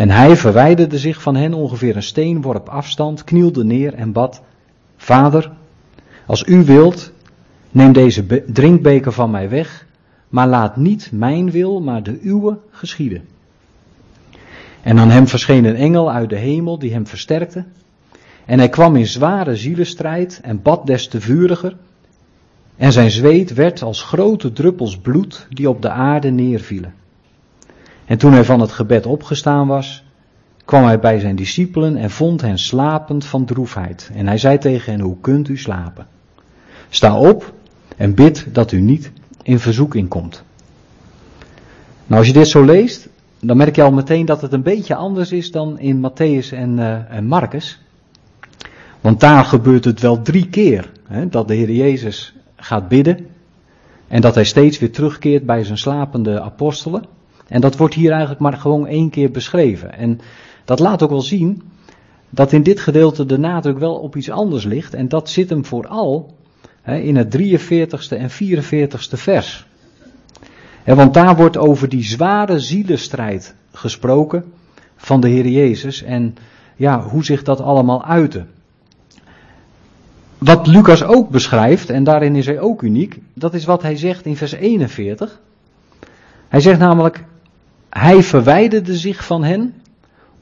[0.00, 4.42] En hij verwijderde zich van hen ongeveer een steenworp afstand, knielde neer en bad:
[4.96, 5.50] Vader,
[6.26, 7.12] als u wilt,
[7.70, 9.86] neem deze drinkbeker van mij weg,
[10.28, 13.22] maar laat niet mijn wil, maar de uwe geschieden.
[14.82, 17.64] En aan hem verscheen een engel uit de hemel die hem versterkte.
[18.44, 21.76] En hij kwam in zware zielenstrijd en bad des te vuriger.
[22.76, 26.94] En zijn zweet werd als grote druppels bloed die op de aarde neervielen.
[28.10, 30.04] En toen hij van het gebed opgestaan was,
[30.64, 34.10] kwam hij bij zijn discipelen en vond hen slapend van droefheid.
[34.14, 36.06] En hij zei tegen hen, hoe kunt u slapen?
[36.88, 37.52] Sta op
[37.96, 40.42] en bid dat u niet in verzoeking komt.
[42.06, 43.08] Nou, als je dit zo leest,
[43.40, 46.78] dan merk je al meteen dat het een beetje anders is dan in Matthäus en,
[46.78, 47.80] uh, en Marcus.
[49.00, 53.26] Want daar gebeurt het wel drie keer hè, dat de Heer Jezus gaat bidden
[54.08, 57.18] en dat hij steeds weer terugkeert bij zijn slapende apostelen.
[57.50, 59.92] En dat wordt hier eigenlijk maar gewoon één keer beschreven.
[59.92, 60.20] En
[60.64, 61.62] dat laat ook wel zien
[62.30, 64.94] dat in dit gedeelte de nadruk wel op iets anders ligt.
[64.94, 66.34] En dat zit hem vooral
[66.84, 69.66] in het 43ste en 44ste vers.
[70.84, 74.44] want daar wordt over die zware zielenstrijd gesproken
[74.96, 76.36] van de Heer Jezus en
[76.76, 78.44] ja, hoe zich dat allemaal uitte.
[80.38, 84.26] Wat Lucas ook beschrijft, en daarin is hij ook uniek, dat is wat hij zegt
[84.26, 85.40] in vers 41.
[86.48, 87.24] Hij zegt namelijk,
[87.90, 89.74] hij verwijderde zich van hen,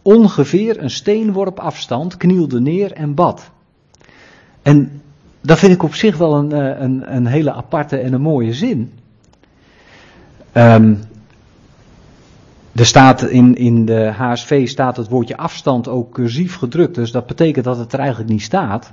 [0.03, 3.51] ongeveer een steenworp afstand, knielde neer en bad.
[4.63, 5.03] En
[5.41, 8.53] dat vind ik op zich wel een, eh, een, een hele aparte en een mooie
[8.53, 8.93] zin.
[10.53, 10.99] Um,
[12.73, 17.27] er staat in, in de HSV staat het woordje afstand ook cursief gedrukt, dus dat
[17.27, 18.93] betekent dat het er eigenlijk niet staat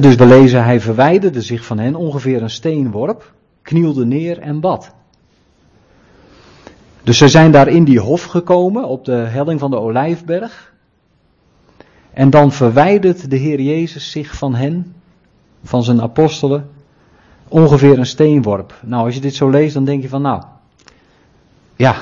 [0.00, 4.94] dus we lezen, hij verwijderde zich van hen ongeveer een steenworp, knielde neer en bad.
[7.06, 10.74] Dus ze zijn daar in die hof gekomen op de helling van de Olijfberg.
[12.12, 14.94] En dan verwijdert de Heer Jezus zich van hen,
[15.62, 16.70] van zijn apostelen,
[17.48, 18.74] ongeveer een steenworp.
[18.82, 20.42] Nou, als je dit zo leest, dan denk je van nou,
[21.76, 21.96] ja,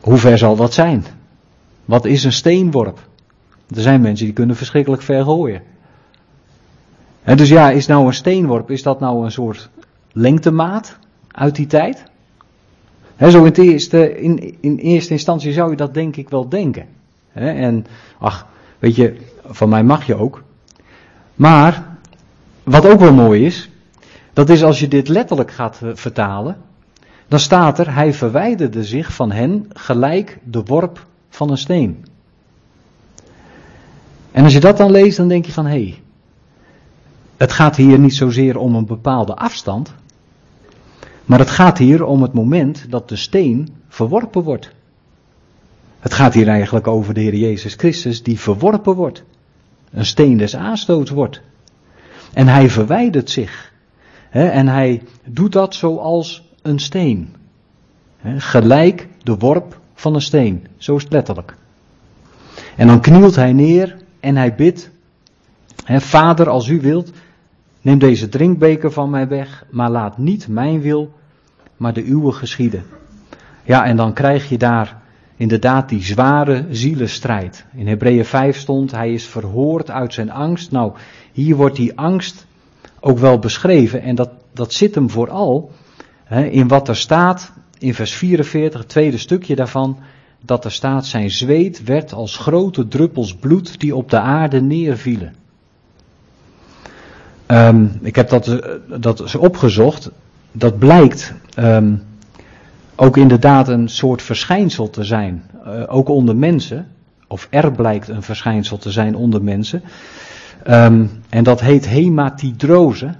[0.00, 1.04] hoe ver zal dat zijn?
[1.84, 3.08] Wat is een steenworp?
[3.74, 5.62] Er zijn mensen die kunnen verschrikkelijk ver gooien.
[7.22, 9.70] En dus ja, is nou een steenworp, is dat nou een soort
[10.12, 10.98] lengtemaat
[11.30, 12.04] uit die tijd?
[13.20, 16.86] Zo in, eerste, in, in eerste instantie zou je dat denk ik wel denken.
[17.32, 17.86] en
[18.18, 18.46] ach,
[18.78, 20.42] weet je, van mij mag je ook.
[21.34, 21.98] Maar,
[22.62, 23.70] wat ook wel mooi is,
[24.32, 26.56] dat is als je dit letterlijk gaat eh, vertalen,
[27.28, 32.04] dan staat er, hij verwijderde zich van hen gelijk de worp van een steen.
[34.30, 36.02] En als je dat dan leest, dan denk je van, hé, hey,
[37.36, 39.94] het gaat hier niet zozeer om een bepaalde afstand,
[41.26, 44.70] maar het gaat hier om het moment dat de steen verworpen wordt.
[46.00, 49.24] Het gaat hier eigenlijk over de Heer Jezus Christus die verworpen wordt.
[49.90, 51.40] Een steen des aanstoots wordt.
[52.32, 53.72] En hij verwijdert zich.
[54.30, 57.34] en hij doet dat zoals een steen.
[58.36, 60.66] gelijk de worp van een steen.
[60.76, 61.56] Zo is het letterlijk.
[62.76, 64.90] En dan knielt hij neer en hij bidt.
[65.86, 67.12] Vader, als u wilt,
[67.86, 71.12] Neem deze drinkbeker van mij weg, maar laat niet mijn wil,
[71.76, 72.84] maar de uwe geschieden.
[73.64, 75.02] Ja, en dan krijg je daar
[75.36, 77.64] inderdaad die zware zielenstrijd.
[77.74, 80.70] In Hebreeën 5 stond, hij is verhoord uit zijn angst.
[80.70, 80.92] Nou,
[81.32, 82.46] hier wordt die angst
[83.00, 85.70] ook wel beschreven en dat, dat zit hem vooral
[86.24, 89.98] hè, in wat er staat in vers 44, het tweede stukje daarvan,
[90.40, 95.34] dat er staat, zijn zweet werd als grote druppels bloed die op de aarde neervielen.
[97.46, 100.10] Um, ik heb dat, eh, dat opgezocht.
[100.58, 102.02] Dat blijkt um,
[102.94, 105.42] ook inderdaad een soort verschijnsel te zijn.
[105.66, 106.86] Uh, ook onder mensen.
[107.26, 109.82] Of er blijkt een verschijnsel te zijn onder mensen.
[110.66, 113.14] Um, en dat heet hematidrose.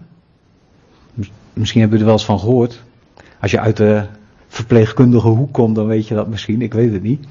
[1.52, 2.82] Misschien hebben jullie er wel eens van gehoord.
[3.40, 4.04] Als je uit de
[4.48, 6.62] verpleegkundige hoek komt, dan weet je dat misschien.
[6.62, 7.26] Ik weet het niet.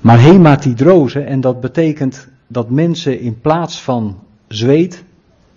[0.00, 5.04] Maar hematidrose, en dat betekent dat mensen in plaats van zweet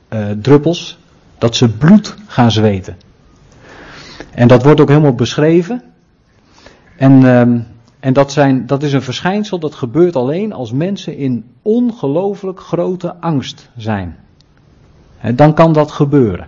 [0.09, 0.99] uh, druppels,
[1.37, 2.95] dat ze bloed gaan zweten.
[4.31, 5.83] En dat wordt ook helemaal beschreven.
[6.97, 7.67] En, um,
[7.99, 13.15] en dat, zijn, dat is een verschijnsel dat gebeurt alleen als mensen in ongelooflijk grote
[13.15, 14.17] angst zijn.
[15.35, 16.47] Dan kan dat gebeuren.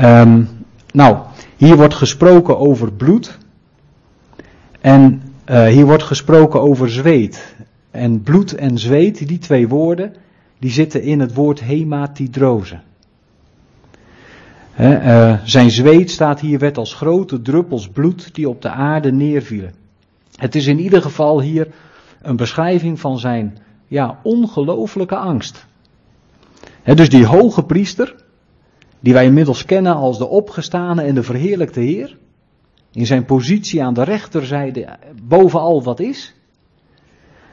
[0.00, 0.48] Um,
[0.92, 1.16] nou,
[1.56, 3.38] hier wordt gesproken over bloed.
[4.80, 7.54] En uh, hier wordt gesproken over zweet.
[7.90, 10.14] En bloed en zweet, die twee woorden,
[10.58, 12.80] die zitten in het woord hematidrose.
[14.80, 19.74] Uh, zijn zweet staat hier werd als grote druppels bloed die op de aarde neervielen.
[20.36, 21.68] Het is in ieder geval hier
[22.22, 25.66] een beschrijving van zijn ja, ongelooflijke angst.
[26.84, 28.14] dus die hoge priester,
[29.00, 32.18] die wij inmiddels kennen als de opgestane en de verheerlijkte Heer,
[32.92, 34.88] in zijn positie aan de rechterzijde
[35.22, 36.34] bovenal wat is,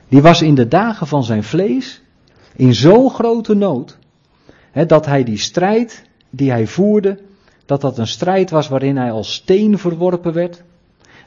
[0.08, 2.02] die was in de dagen van zijn vlees
[2.56, 3.98] in zo'n grote nood,
[4.88, 7.20] dat hij die strijd die hij voerde,
[7.66, 10.64] dat dat een strijd was waarin hij als steen verworpen werd,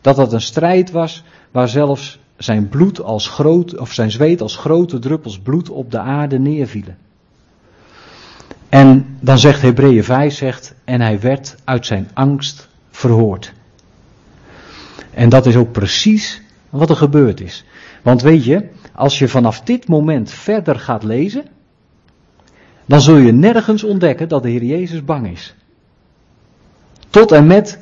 [0.00, 4.56] dat dat een strijd was waar zelfs zijn bloed als groot, of zijn zweet als
[4.56, 6.96] grote druppels bloed op de aarde neervielen.
[8.68, 13.52] En dan zegt Hebreeën 5, zegt, en hij werd uit zijn angst verhoord.
[15.10, 17.64] En dat is ook precies wat er gebeurd is.
[18.02, 21.44] Want weet je, als je vanaf dit moment verder gaat lezen,
[22.92, 25.54] dan zul je nergens ontdekken dat de Heer Jezus bang is.
[27.10, 27.78] Tot en met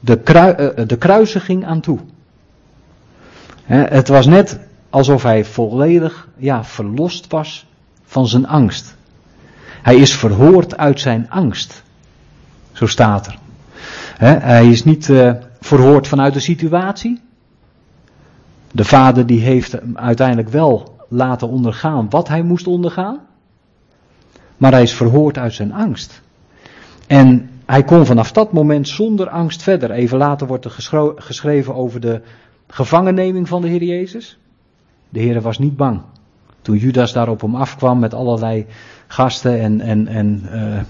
[0.00, 1.98] de, uh, de kruisiging aan toe.
[3.64, 4.58] Het was net
[4.90, 7.66] alsof hij volledig ja, verlost was
[8.04, 8.96] van zijn angst.
[9.82, 11.82] Hij is verhoord uit zijn angst.
[12.72, 13.38] Zo staat er.
[14.18, 17.20] Hij is niet uh, verhoord vanuit de situatie.
[18.72, 23.20] De vader die heeft hem uiteindelijk wel laten ondergaan wat hij moest ondergaan.
[24.56, 26.22] Maar hij is verhoord uit zijn angst.
[27.06, 29.90] En hij kon vanaf dat moment zonder angst verder.
[29.90, 30.74] Even later wordt er
[31.16, 32.20] geschreven over de
[32.68, 34.38] gevangenneming van de Heer Jezus.
[35.08, 36.00] De Heer was niet bang.
[36.62, 38.66] Toen Judas daar op hem afkwam met allerlei
[39.06, 40.80] gasten en, en, en uh,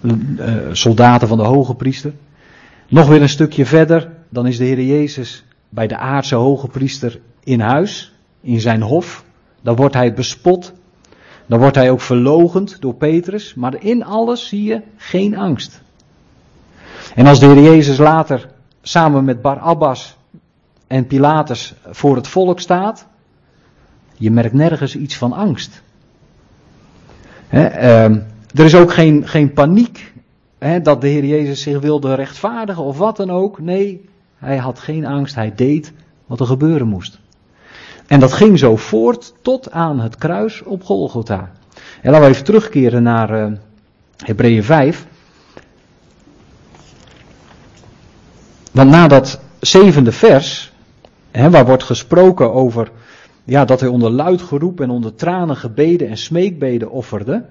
[0.00, 2.12] uh, soldaten van de hoge priester.
[2.88, 7.20] Nog weer een stukje verder, dan is de Heer Jezus bij de aardse hoge priester
[7.44, 9.24] in huis, in zijn hof.
[9.60, 10.72] Dan wordt hij bespot.
[11.50, 13.54] Dan wordt hij ook verlogend door Petrus.
[13.54, 15.80] Maar in alles zie je geen angst.
[17.14, 18.48] En als de Heer Jezus later
[18.82, 20.16] samen met Bar Abbas
[20.86, 23.06] en Pilatus voor het volk staat,
[24.16, 25.82] je merkt nergens iets van angst.
[27.52, 28.04] Uh,
[28.54, 30.12] er is ook geen, geen paniek
[30.82, 33.60] dat de Heer Jezus zich wilde rechtvaardigen of wat dan ook.
[33.60, 35.92] Nee, hij had geen angst, hij deed
[36.26, 37.19] wat er gebeuren moest.
[38.10, 41.50] En dat ging zo voort tot aan het kruis op Golgotha.
[42.02, 43.52] En laten we even terugkeren naar uh,
[44.16, 45.06] Hebreeën 5.
[48.72, 50.72] Want na dat zevende vers,
[51.30, 52.90] hè, waar wordt gesproken over
[53.44, 57.44] ja, dat hij onder luid geroep en onder tranen gebeden en smeekbeden offerde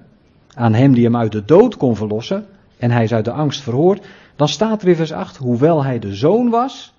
[0.54, 2.46] aan hem die hem uit de dood kon verlossen
[2.78, 4.06] en hij is uit de angst verhoord,
[4.36, 6.92] dan staat er in vers 8, hoewel hij de zoon was,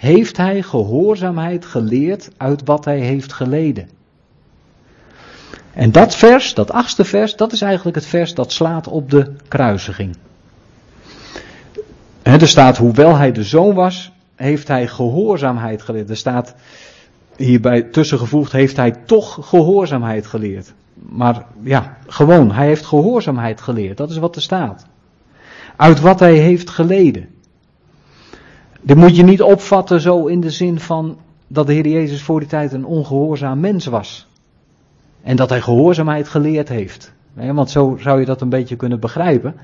[0.00, 3.88] heeft hij gehoorzaamheid geleerd uit wat hij heeft geleden.
[5.72, 9.32] En dat vers, dat achtste vers, dat is eigenlijk het vers dat slaat op de
[9.48, 10.16] kruisiging.
[12.22, 16.10] er staat, hoewel hij de zoon was, heeft hij gehoorzaamheid geleerd.
[16.10, 16.54] Er staat
[17.36, 20.72] hierbij tussengevoegd, heeft hij toch gehoorzaamheid geleerd.
[20.94, 23.96] Maar ja, gewoon, hij heeft gehoorzaamheid geleerd.
[23.96, 24.86] Dat is wat er staat.
[25.76, 27.28] Uit wat hij heeft geleden.
[28.80, 32.40] Dit moet je niet opvatten zo in de zin van dat de Heer Jezus voor
[32.40, 34.26] die tijd een ongehoorzaam mens was.
[35.22, 37.12] En dat hij gehoorzaamheid geleerd heeft.
[37.34, 39.54] Want zo zou je dat een beetje kunnen begrijpen.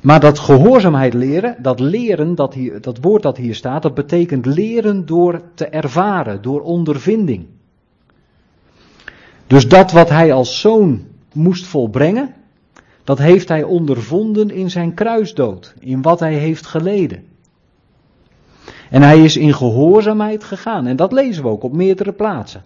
[0.00, 4.46] Maar dat gehoorzaamheid leren, dat leren, dat, hier, dat woord dat hier staat, dat betekent
[4.46, 7.46] leren door te ervaren, door ondervinding.
[9.46, 12.34] Dus dat wat hij als zoon moest volbrengen,
[13.04, 17.24] dat heeft hij ondervonden in zijn kruisdood, in wat hij heeft geleden.
[18.90, 20.86] En hij is in gehoorzaamheid gegaan.
[20.86, 22.62] En dat lezen we ook op meerdere plaatsen.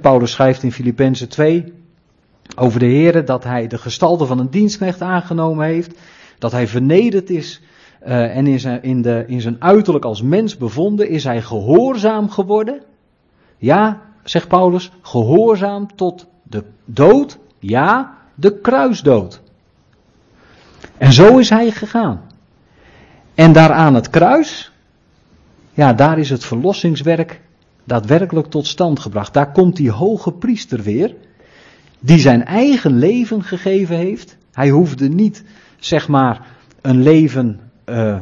[0.00, 1.72] Paulus schrijft in Filippenzen 2
[2.56, 5.98] over de Heer dat hij de gestalte van een dienstknecht aangenomen heeft.
[6.38, 7.60] Dat hij vernederd is
[8.06, 11.08] uh, en in zijn, in, de, in zijn uiterlijk als mens bevonden.
[11.08, 12.82] Is hij gehoorzaam geworden?
[13.56, 17.38] Ja, zegt Paulus, gehoorzaam tot de dood.
[17.58, 19.40] Ja, de kruisdood.
[20.98, 22.20] En zo is hij gegaan.
[23.34, 24.69] En daar aan het kruis,
[25.72, 27.40] ja, daar is het verlossingswerk
[27.84, 29.34] daadwerkelijk tot stand gebracht.
[29.34, 31.14] Daar komt die hoge priester weer,
[31.98, 34.36] die zijn eigen leven gegeven heeft.
[34.52, 35.44] Hij hoefde niet,
[35.78, 36.46] zeg maar,
[36.80, 38.16] een leven uh,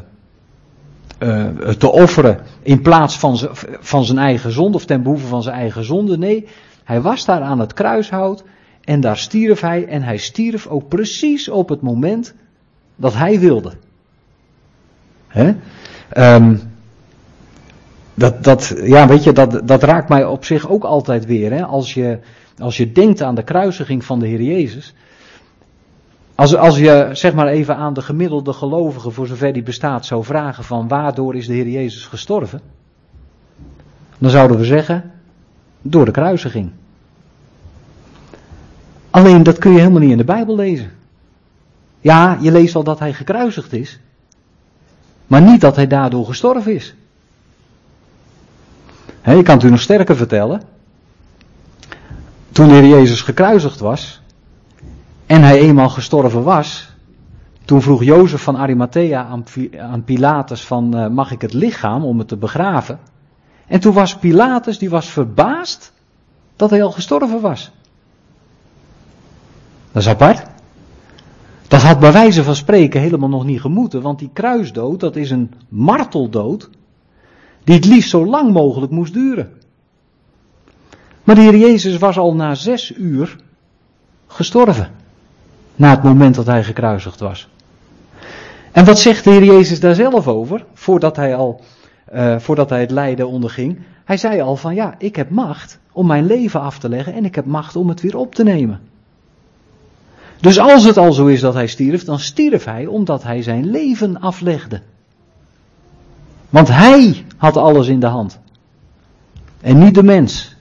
[1.18, 3.38] uh, te offeren in plaats van,
[3.80, 6.18] van zijn eigen zonde of ten behoeve van zijn eigen zonde.
[6.18, 6.46] Nee,
[6.84, 8.44] hij was daar aan het kruishout
[8.84, 12.34] en daar stierf hij en hij stierf ook precies op het moment
[12.96, 13.72] dat hij wilde.
[15.26, 15.54] Hè?
[16.34, 16.60] Um,
[18.18, 21.52] dat, dat, ja, weet je, dat, dat raakt mij op zich ook altijd weer.
[21.52, 21.64] Hè?
[21.64, 22.18] Als, je,
[22.58, 24.94] als je denkt aan de kruisiging van de Heer Jezus.
[26.34, 30.24] Als, als je zeg maar even aan de gemiddelde gelovige, voor zover die bestaat, zou
[30.24, 32.60] vragen van waardoor is de Heer Jezus gestorven?
[34.18, 35.12] Dan zouden we zeggen,
[35.82, 36.70] door de kruisiging.
[39.10, 40.90] Alleen dat kun je helemaal niet in de Bijbel lezen.
[42.00, 44.00] Ja, je leest al dat hij gekruisigd is,
[45.26, 46.94] maar niet dat hij daardoor gestorven is.
[49.36, 50.62] Ik kan het u nog sterker vertellen.
[52.52, 54.20] Toen Heer Jezus gekruisigd was
[55.26, 56.88] en hij eenmaal gestorven was,
[57.64, 59.26] toen vroeg Jozef van Arimathea
[59.78, 62.98] aan, Pilatus van uh, mag ik het lichaam om het te begraven?
[63.66, 65.92] En toen was Pilatus, die was verbaasd
[66.56, 67.70] dat hij al gestorven was.
[69.92, 70.46] Dat is apart.
[71.68, 75.30] Dat had bij wijze van spreken helemaal nog niet gemoeten, want die kruisdood, dat is
[75.30, 76.70] een marteldood,
[77.68, 79.52] die het liefst zo lang mogelijk moest duren.
[81.24, 83.36] Maar de Heer Jezus was al na zes uur
[84.26, 84.90] gestorven,
[85.76, 87.48] na het moment dat hij gekruisigd was.
[88.72, 91.60] En wat zegt de Heer Jezus daar zelf over, voordat hij al,
[92.14, 93.78] uh, voordat hij het lijden onderging?
[94.04, 97.24] Hij zei al van ja, ik heb macht om mijn leven af te leggen en
[97.24, 98.80] ik heb macht om het weer op te nemen.
[100.40, 103.70] Dus als het al zo is dat hij stierf, dan stierf hij omdat hij zijn
[103.70, 104.80] leven aflegde.
[106.48, 108.38] Want hij had alles in de hand.
[109.60, 110.56] En niet de mens.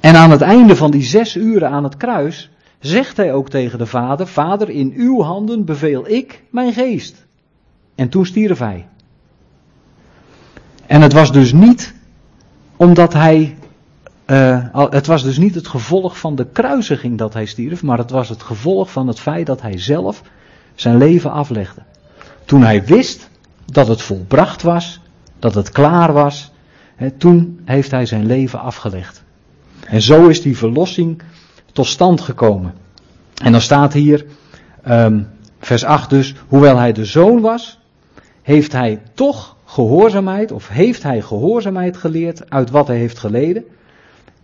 [0.00, 3.78] En aan het einde van die zes uren aan het kruis zegt hij ook tegen
[3.78, 7.26] de vader: Vader, in uw handen beveel ik mijn geest.
[7.94, 8.86] En toen stierf hij.
[10.86, 11.94] En het was dus niet
[12.76, 13.56] omdat hij
[14.26, 18.10] uh, het was dus niet het gevolg van de kruisiging dat hij stierf, maar het
[18.10, 20.22] was het gevolg van het feit dat hij zelf
[20.74, 21.82] zijn leven aflegde.
[22.44, 23.28] Toen hij wist
[23.64, 25.00] dat het volbracht was,
[25.38, 26.52] dat het klaar was,
[27.18, 29.24] toen heeft hij zijn leven afgelegd.
[29.86, 31.22] En zo is die verlossing
[31.72, 32.74] tot stand gekomen.
[33.42, 34.26] En dan staat hier,
[34.88, 35.28] um,
[35.58, 37.78] vers 8 dus, hoewel hij de zoon was,
[38.42, 43.64] heeft hij toch gehoorzaamheid, of heeft hij gehoorzaamheid geleerd uit wat hij heeft geleden.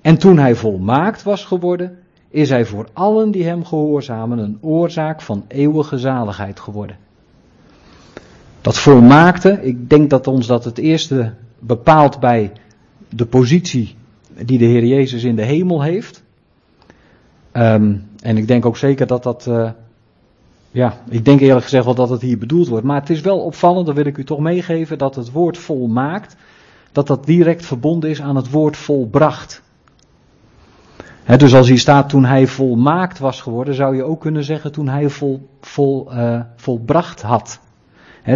[0.00, 1.98] En toen hij volmaakt was geworden,
[2.30, 6.96] is hij voor allen die hem gehoorzamen een oorzaak van eeuwige zaligheid geworden.
[8.62, 12.52] Dat volmaakte, ik denk dat ons dat het eerste bepaalt bij
[13.08, 13.96] de positie
[14.44, 16.22] die de Heer Jezus in de hemel heeft.
[17.52, 19.70] Um, en ik denk ook zeker dat dat, uh,
[20.70, 22.84] ja, ik denk eerlijk gezegd wel dat het hier bedoeld wordt.
[22.84, 26.36] Maar het is wel opvallend, dat wil ik u toch meegeven, dat het woord volmaakt,
[26.92, 29.62] dat dat direct verbonden is aan het woord volbracht
[31.26, 34.88] dus als hier staat toen hij volmaakt was geworden, zou je ook kunnen zeggen toen
[34.88, 37.60] hij vol, vol, uh, volbracht had.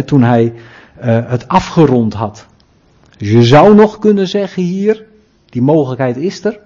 [0.05, 2.45] Toen hij uh, het afgerond had.
[3.17, 5.05] Dus je zou nog kunnen zeggen hier,
[5.49, 6.59] die mogelijkheid is er,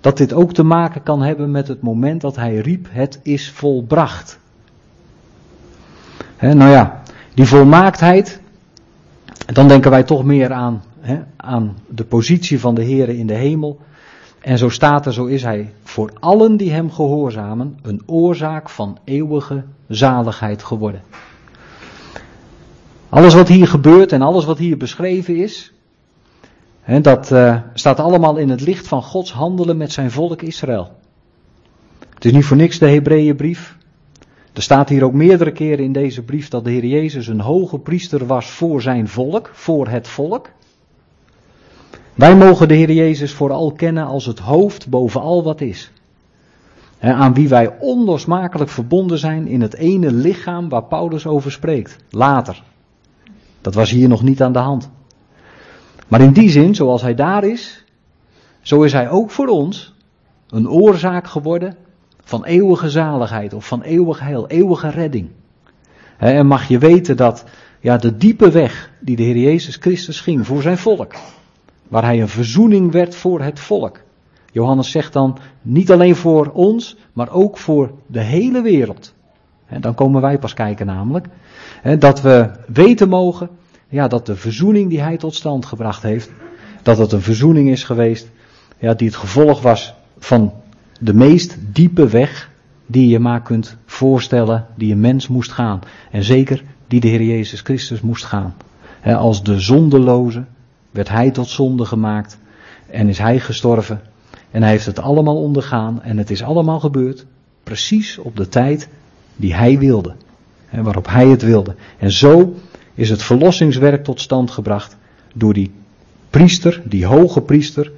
[0.00, 3.50] dat dit ook te maken kan hebben met het moment dat hij riep, het is
[3.50, 4.38] volbracht.
[6.40, 7.02] nou ja,
[7.34, 8.40] die volmaaktheid,
[9.46, 10.82] dan denken wij toch meer aan,
[11.36, 13.80] aan de positie van de Heer in de hemel
[14.44, 18.98] en zo staat er, zo is hij voor allen die hem gehoorzamen een oorzaak van
[19.04, 21.02] eeuwige zaligheid geworden.
[23.14, 25.72] Alles wat hier gebeurt en alles wat hier beschreven is,
[26.80, 30.90] hè, dat uh, staat allemaal in het licht van Gods handelen met zijn volk Israël.
[32.14, 33.76] Het is niet voor niks de Hebreeënbrief.
[34.52, 37.78] Er staat hier ook meerdere keren in deze brief dat de Heer Jezus een hoge
[37.78, 40.50] priester was voor zijn volk, voor het volk.
[42.14, 45.90] Wij mogen de Heer Jezus vooral kennen als het hoofd boven al wat is.
[47.00, 51.96] aan wie wij onlosmakelijk verbonden zijn in het ene lichaam waar Paulus over spreekt.
[52.10, 52.62] Later.
[53.64, 54.90] Dat was hier nog niet aan de hand.
[56.08, 57.84] Maar in die zin, zoals hij daar is,
[58.60, 59.94] zo is hij ook voor ons
[60.48, 61.76] een oorzaak geworden
[62.24, 65.28] van eeuwige zaligheid of van eeuwig heil, eeuwige redding.
[66.16, 67.44] En mag je weten dat
[67.80, 71.14] ja, de diepe weg die de Heer Jezus Christus ging voor zijn volk,
[71.88, 74.00] Waar hij een verzoening werd voor het volk.
[74.52, 79.14] Johannes zegt dan niet alleen voor ons, maar ook voor de hele wereld.
[79.66, 81.26] En dan komen wij pas kijken namelijk.
[81.98, 83.48] Dat we weten mogen
[83.88, 86.30] ja, dat de verzoening die hij tot stand gebracht heeft,
[86.82, 88.30] dat het een verzoening is geweest
[88.78, 90.52] ja, die het gevolg was van
[91.00, 92.50] de meest diepe weg
[92.86, 95.80] die je maar kunt voorstellen, die een mens moest gaan.
[96.10, 98.54] En zeker die de Heer Jezus Christus moest gaan.
[99.02, 100.44] als de zondeloze,
[100.90, 102.38] werd hij tot zonde gemaakt
[102.86, 104.00] en is hij gestorven.
[104.50, 107.26] En hij heeft het allemaal ondergaan en het is allemaal gebeurd
[107.62, 108.88] precies op de tijd
[109.36, 110.14] die hij wilde.
[110.70, 111.74] En waarop hij het wilde.
[111.98, 112.54] En zo
[112.94, 114.96] is het verlossingswerk tot stand gebracht
[115.34, 115.72] door die
[116.30, 117.92] priester, die hoge priester,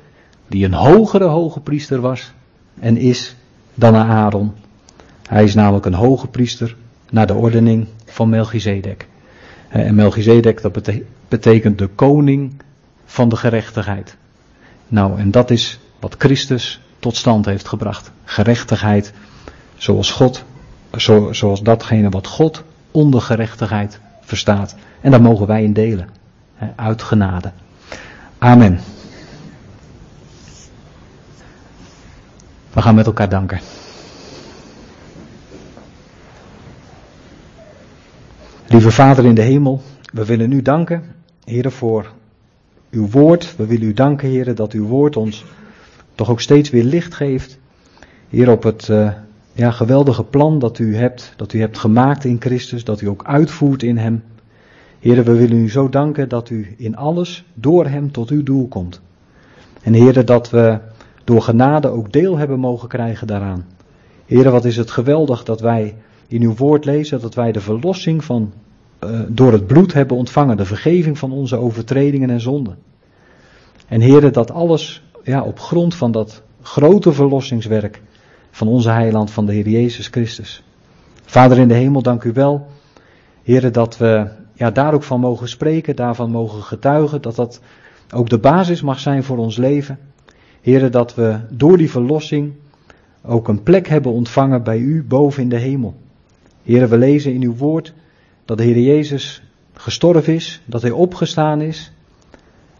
[0.48, 2.32] die een hogere hoge priester was
[2.80, 3.36] en is
[3.74, 4.52] dan Aaron.
[5.28, 6.76] Hij is namelijk een hoge priester
[7.10, 9.08] naar de ordening van Melchizedek.
[9.68, 10.90] En Melchizedek, dat
[11.28, 12.52] betekent de koning
[13.04, 14.16] van de gerechtigheid.
[14.88, 18.10] Nou, en dat is wat Christus tot stand heeft gebracht.
[18.24, 19.12] Gerechtigheid
[19.76, 20.44] zoals God,
[20.96, 24.76] zo, zoals datgene wat God onder gerechtigheid verstaat.
[25.00, 26.08] En daar mogen wij in delen.
[26.76, 27.52] Uit genade.
[28.38, 28.80] Amen.
[32.72, 33.60] We gaan met elkaar danken.
[38.68, 39.82] Lieve Vader in de hemel,
[40.12, 42.12] we willen u danken, Heer, voor
[42.90, 43.56] uw woord.
[43.56, 45.44] We willen u danken, Heer, dat uw woord ons
[46.14, 47.58] toch ook steeds weer licht geeft.
[48.28, 49.12] Heer, op het uh,
[49.56, 53.24] ja, geweldige plan dat u hebt, dat u hebt gemaakt in Christus, dat u ook
[53.24, 54.22] uitvoert in Hem.
[54.98, 58.68] Heer, we willen u zo danken dat u in alles door Hem tot uw doel
[58.68, 59.00] komt.
[59.82, 60.78] En Heer, dat we
[61.24, 63.66] door genade ook deel hebben mogen krijgen daaraan.
[64.26, 65.94] Heer, wat is het geweldig dat wij
[66.26, 68.52] in uw woord lezen dat wij de verlossing van,
[69.04, 72.78] uh, door het bloed hebben ontvangen, de vergeving van onze overtredingen en zonden.
[73.88, 78.02] En heren, dat alles ja, op grond van dat grote verlossingswerk
[78.56, 80.62] van onze heiland, van de Heer Jezus Christus.
[81.24, 82.66] Vader in de hemel, dank u wel,
[83.42, 87.60] heren, dat we ja, daar ook van mogen spreken, daarvan mogen getuigen, dat dat
[88.14, 89.98] ook de basis mag zijn voor ons leven.
[90.60, 92.52] Heren, dat we door die verlossing
[93.22, 95.94] ook een plek hebben ontvangen bij u boven in de hemel.
[96.62, 97.92] Heren, we lezen in uw woord
[98.44, 99.42] dat de Heer Jezus
[99.72, 101.92] gestorven is, dat hij opgestaan is,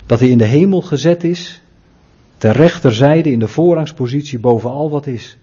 [0.07, 1.63] dat hij in de hemel gezet is,
[2.39, 5.37] ter rechterzijde in de voorrangspositie boven al wat is.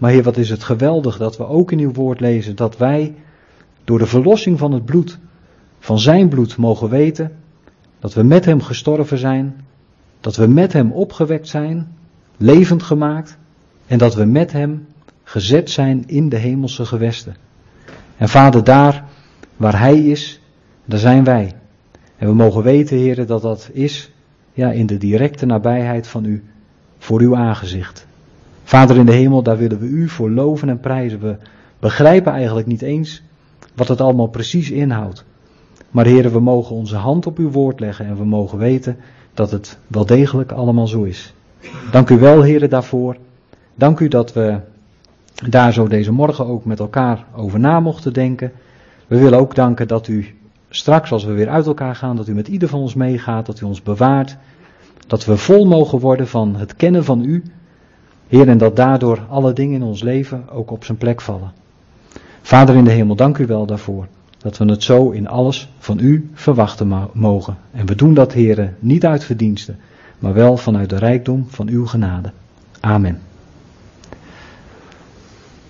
[0.00, 3.14] Maar Heer, wat is het geweldig dat we ook in uw woord lezen dat wij
[3.84, 5.18] door de verlossing van het bloed,
[5.78, 7.36] van zijn bloed, mogen weten
[7.98, 9.64] dat we met hem gestorven zijn,
[10.20, 11.96] dat we met hem opgewekt zijn,
[12.36, 13.36] levend gemaakt
[13.86, 14.86] en dat we met hem
[15.22, 17.36] gezet zijn in de hemelse gewesten.
[18.16, 19.04] En Vader, daar
[19.56, 20.40] waar Hij is,
[20.84, 21.52] daar zijn wij.
[22.16, 24.12] En we mogen weten, heren, dat dat is
[24.52, 26.44] ja, in de directe nabijheid van U,
[26.98, 28.08] voor Uw aangezicht.
[28.70, 31.20] Vader in de hemel, daar willen we U voor loven en prijzen.
[31.20, 31.36] We
[31.78, 33.22] begrijpen eigenlijk niet eens
[33.74, 35.24] wat het allemaal precies inhoudt.
[35.90, 38.96] Maar heren, we mogen onze hand op Uw woord leggen en we mogen weten
[39.34, 41.34] dat het wel degelijk allemaal zo is.
[41.90, 43.16] Dank u wel, heren, daarvoor.
[43.74, 44.58] Dank u dat we
[45.48, 48.52] daar zo deze morgen ook met elkaar over na mochten denken.
[49.06, 50.26] We willen ook danken dat u
[50.68, 53.60] straks, als we weer uit elkaar gaan, dat u met ieder van ons meegaat, dat
[53.60, 54.36] u ons bewaart.
[55.06, 57.42] Dat we vol mogen worden van het kennen van u.
[58.30, 61.52] Heer, en dat daardoor alle dingen in ons leven ook op zijn plek vallen.
[62.42, 64.06] Vader in de hemel, dank u wel daarvoor.
[64.38, 67.56] Dat we het zo in alles van u verwachten mogen.
[67.70, 69.78] En we doen dat, heren, niet uit verdiensten,
[70.18, 72.30] maar wel vanuit de rijkdom van uw genade.
[72.80, 73.20] Amen.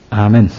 [0.09, 0.51] Amen.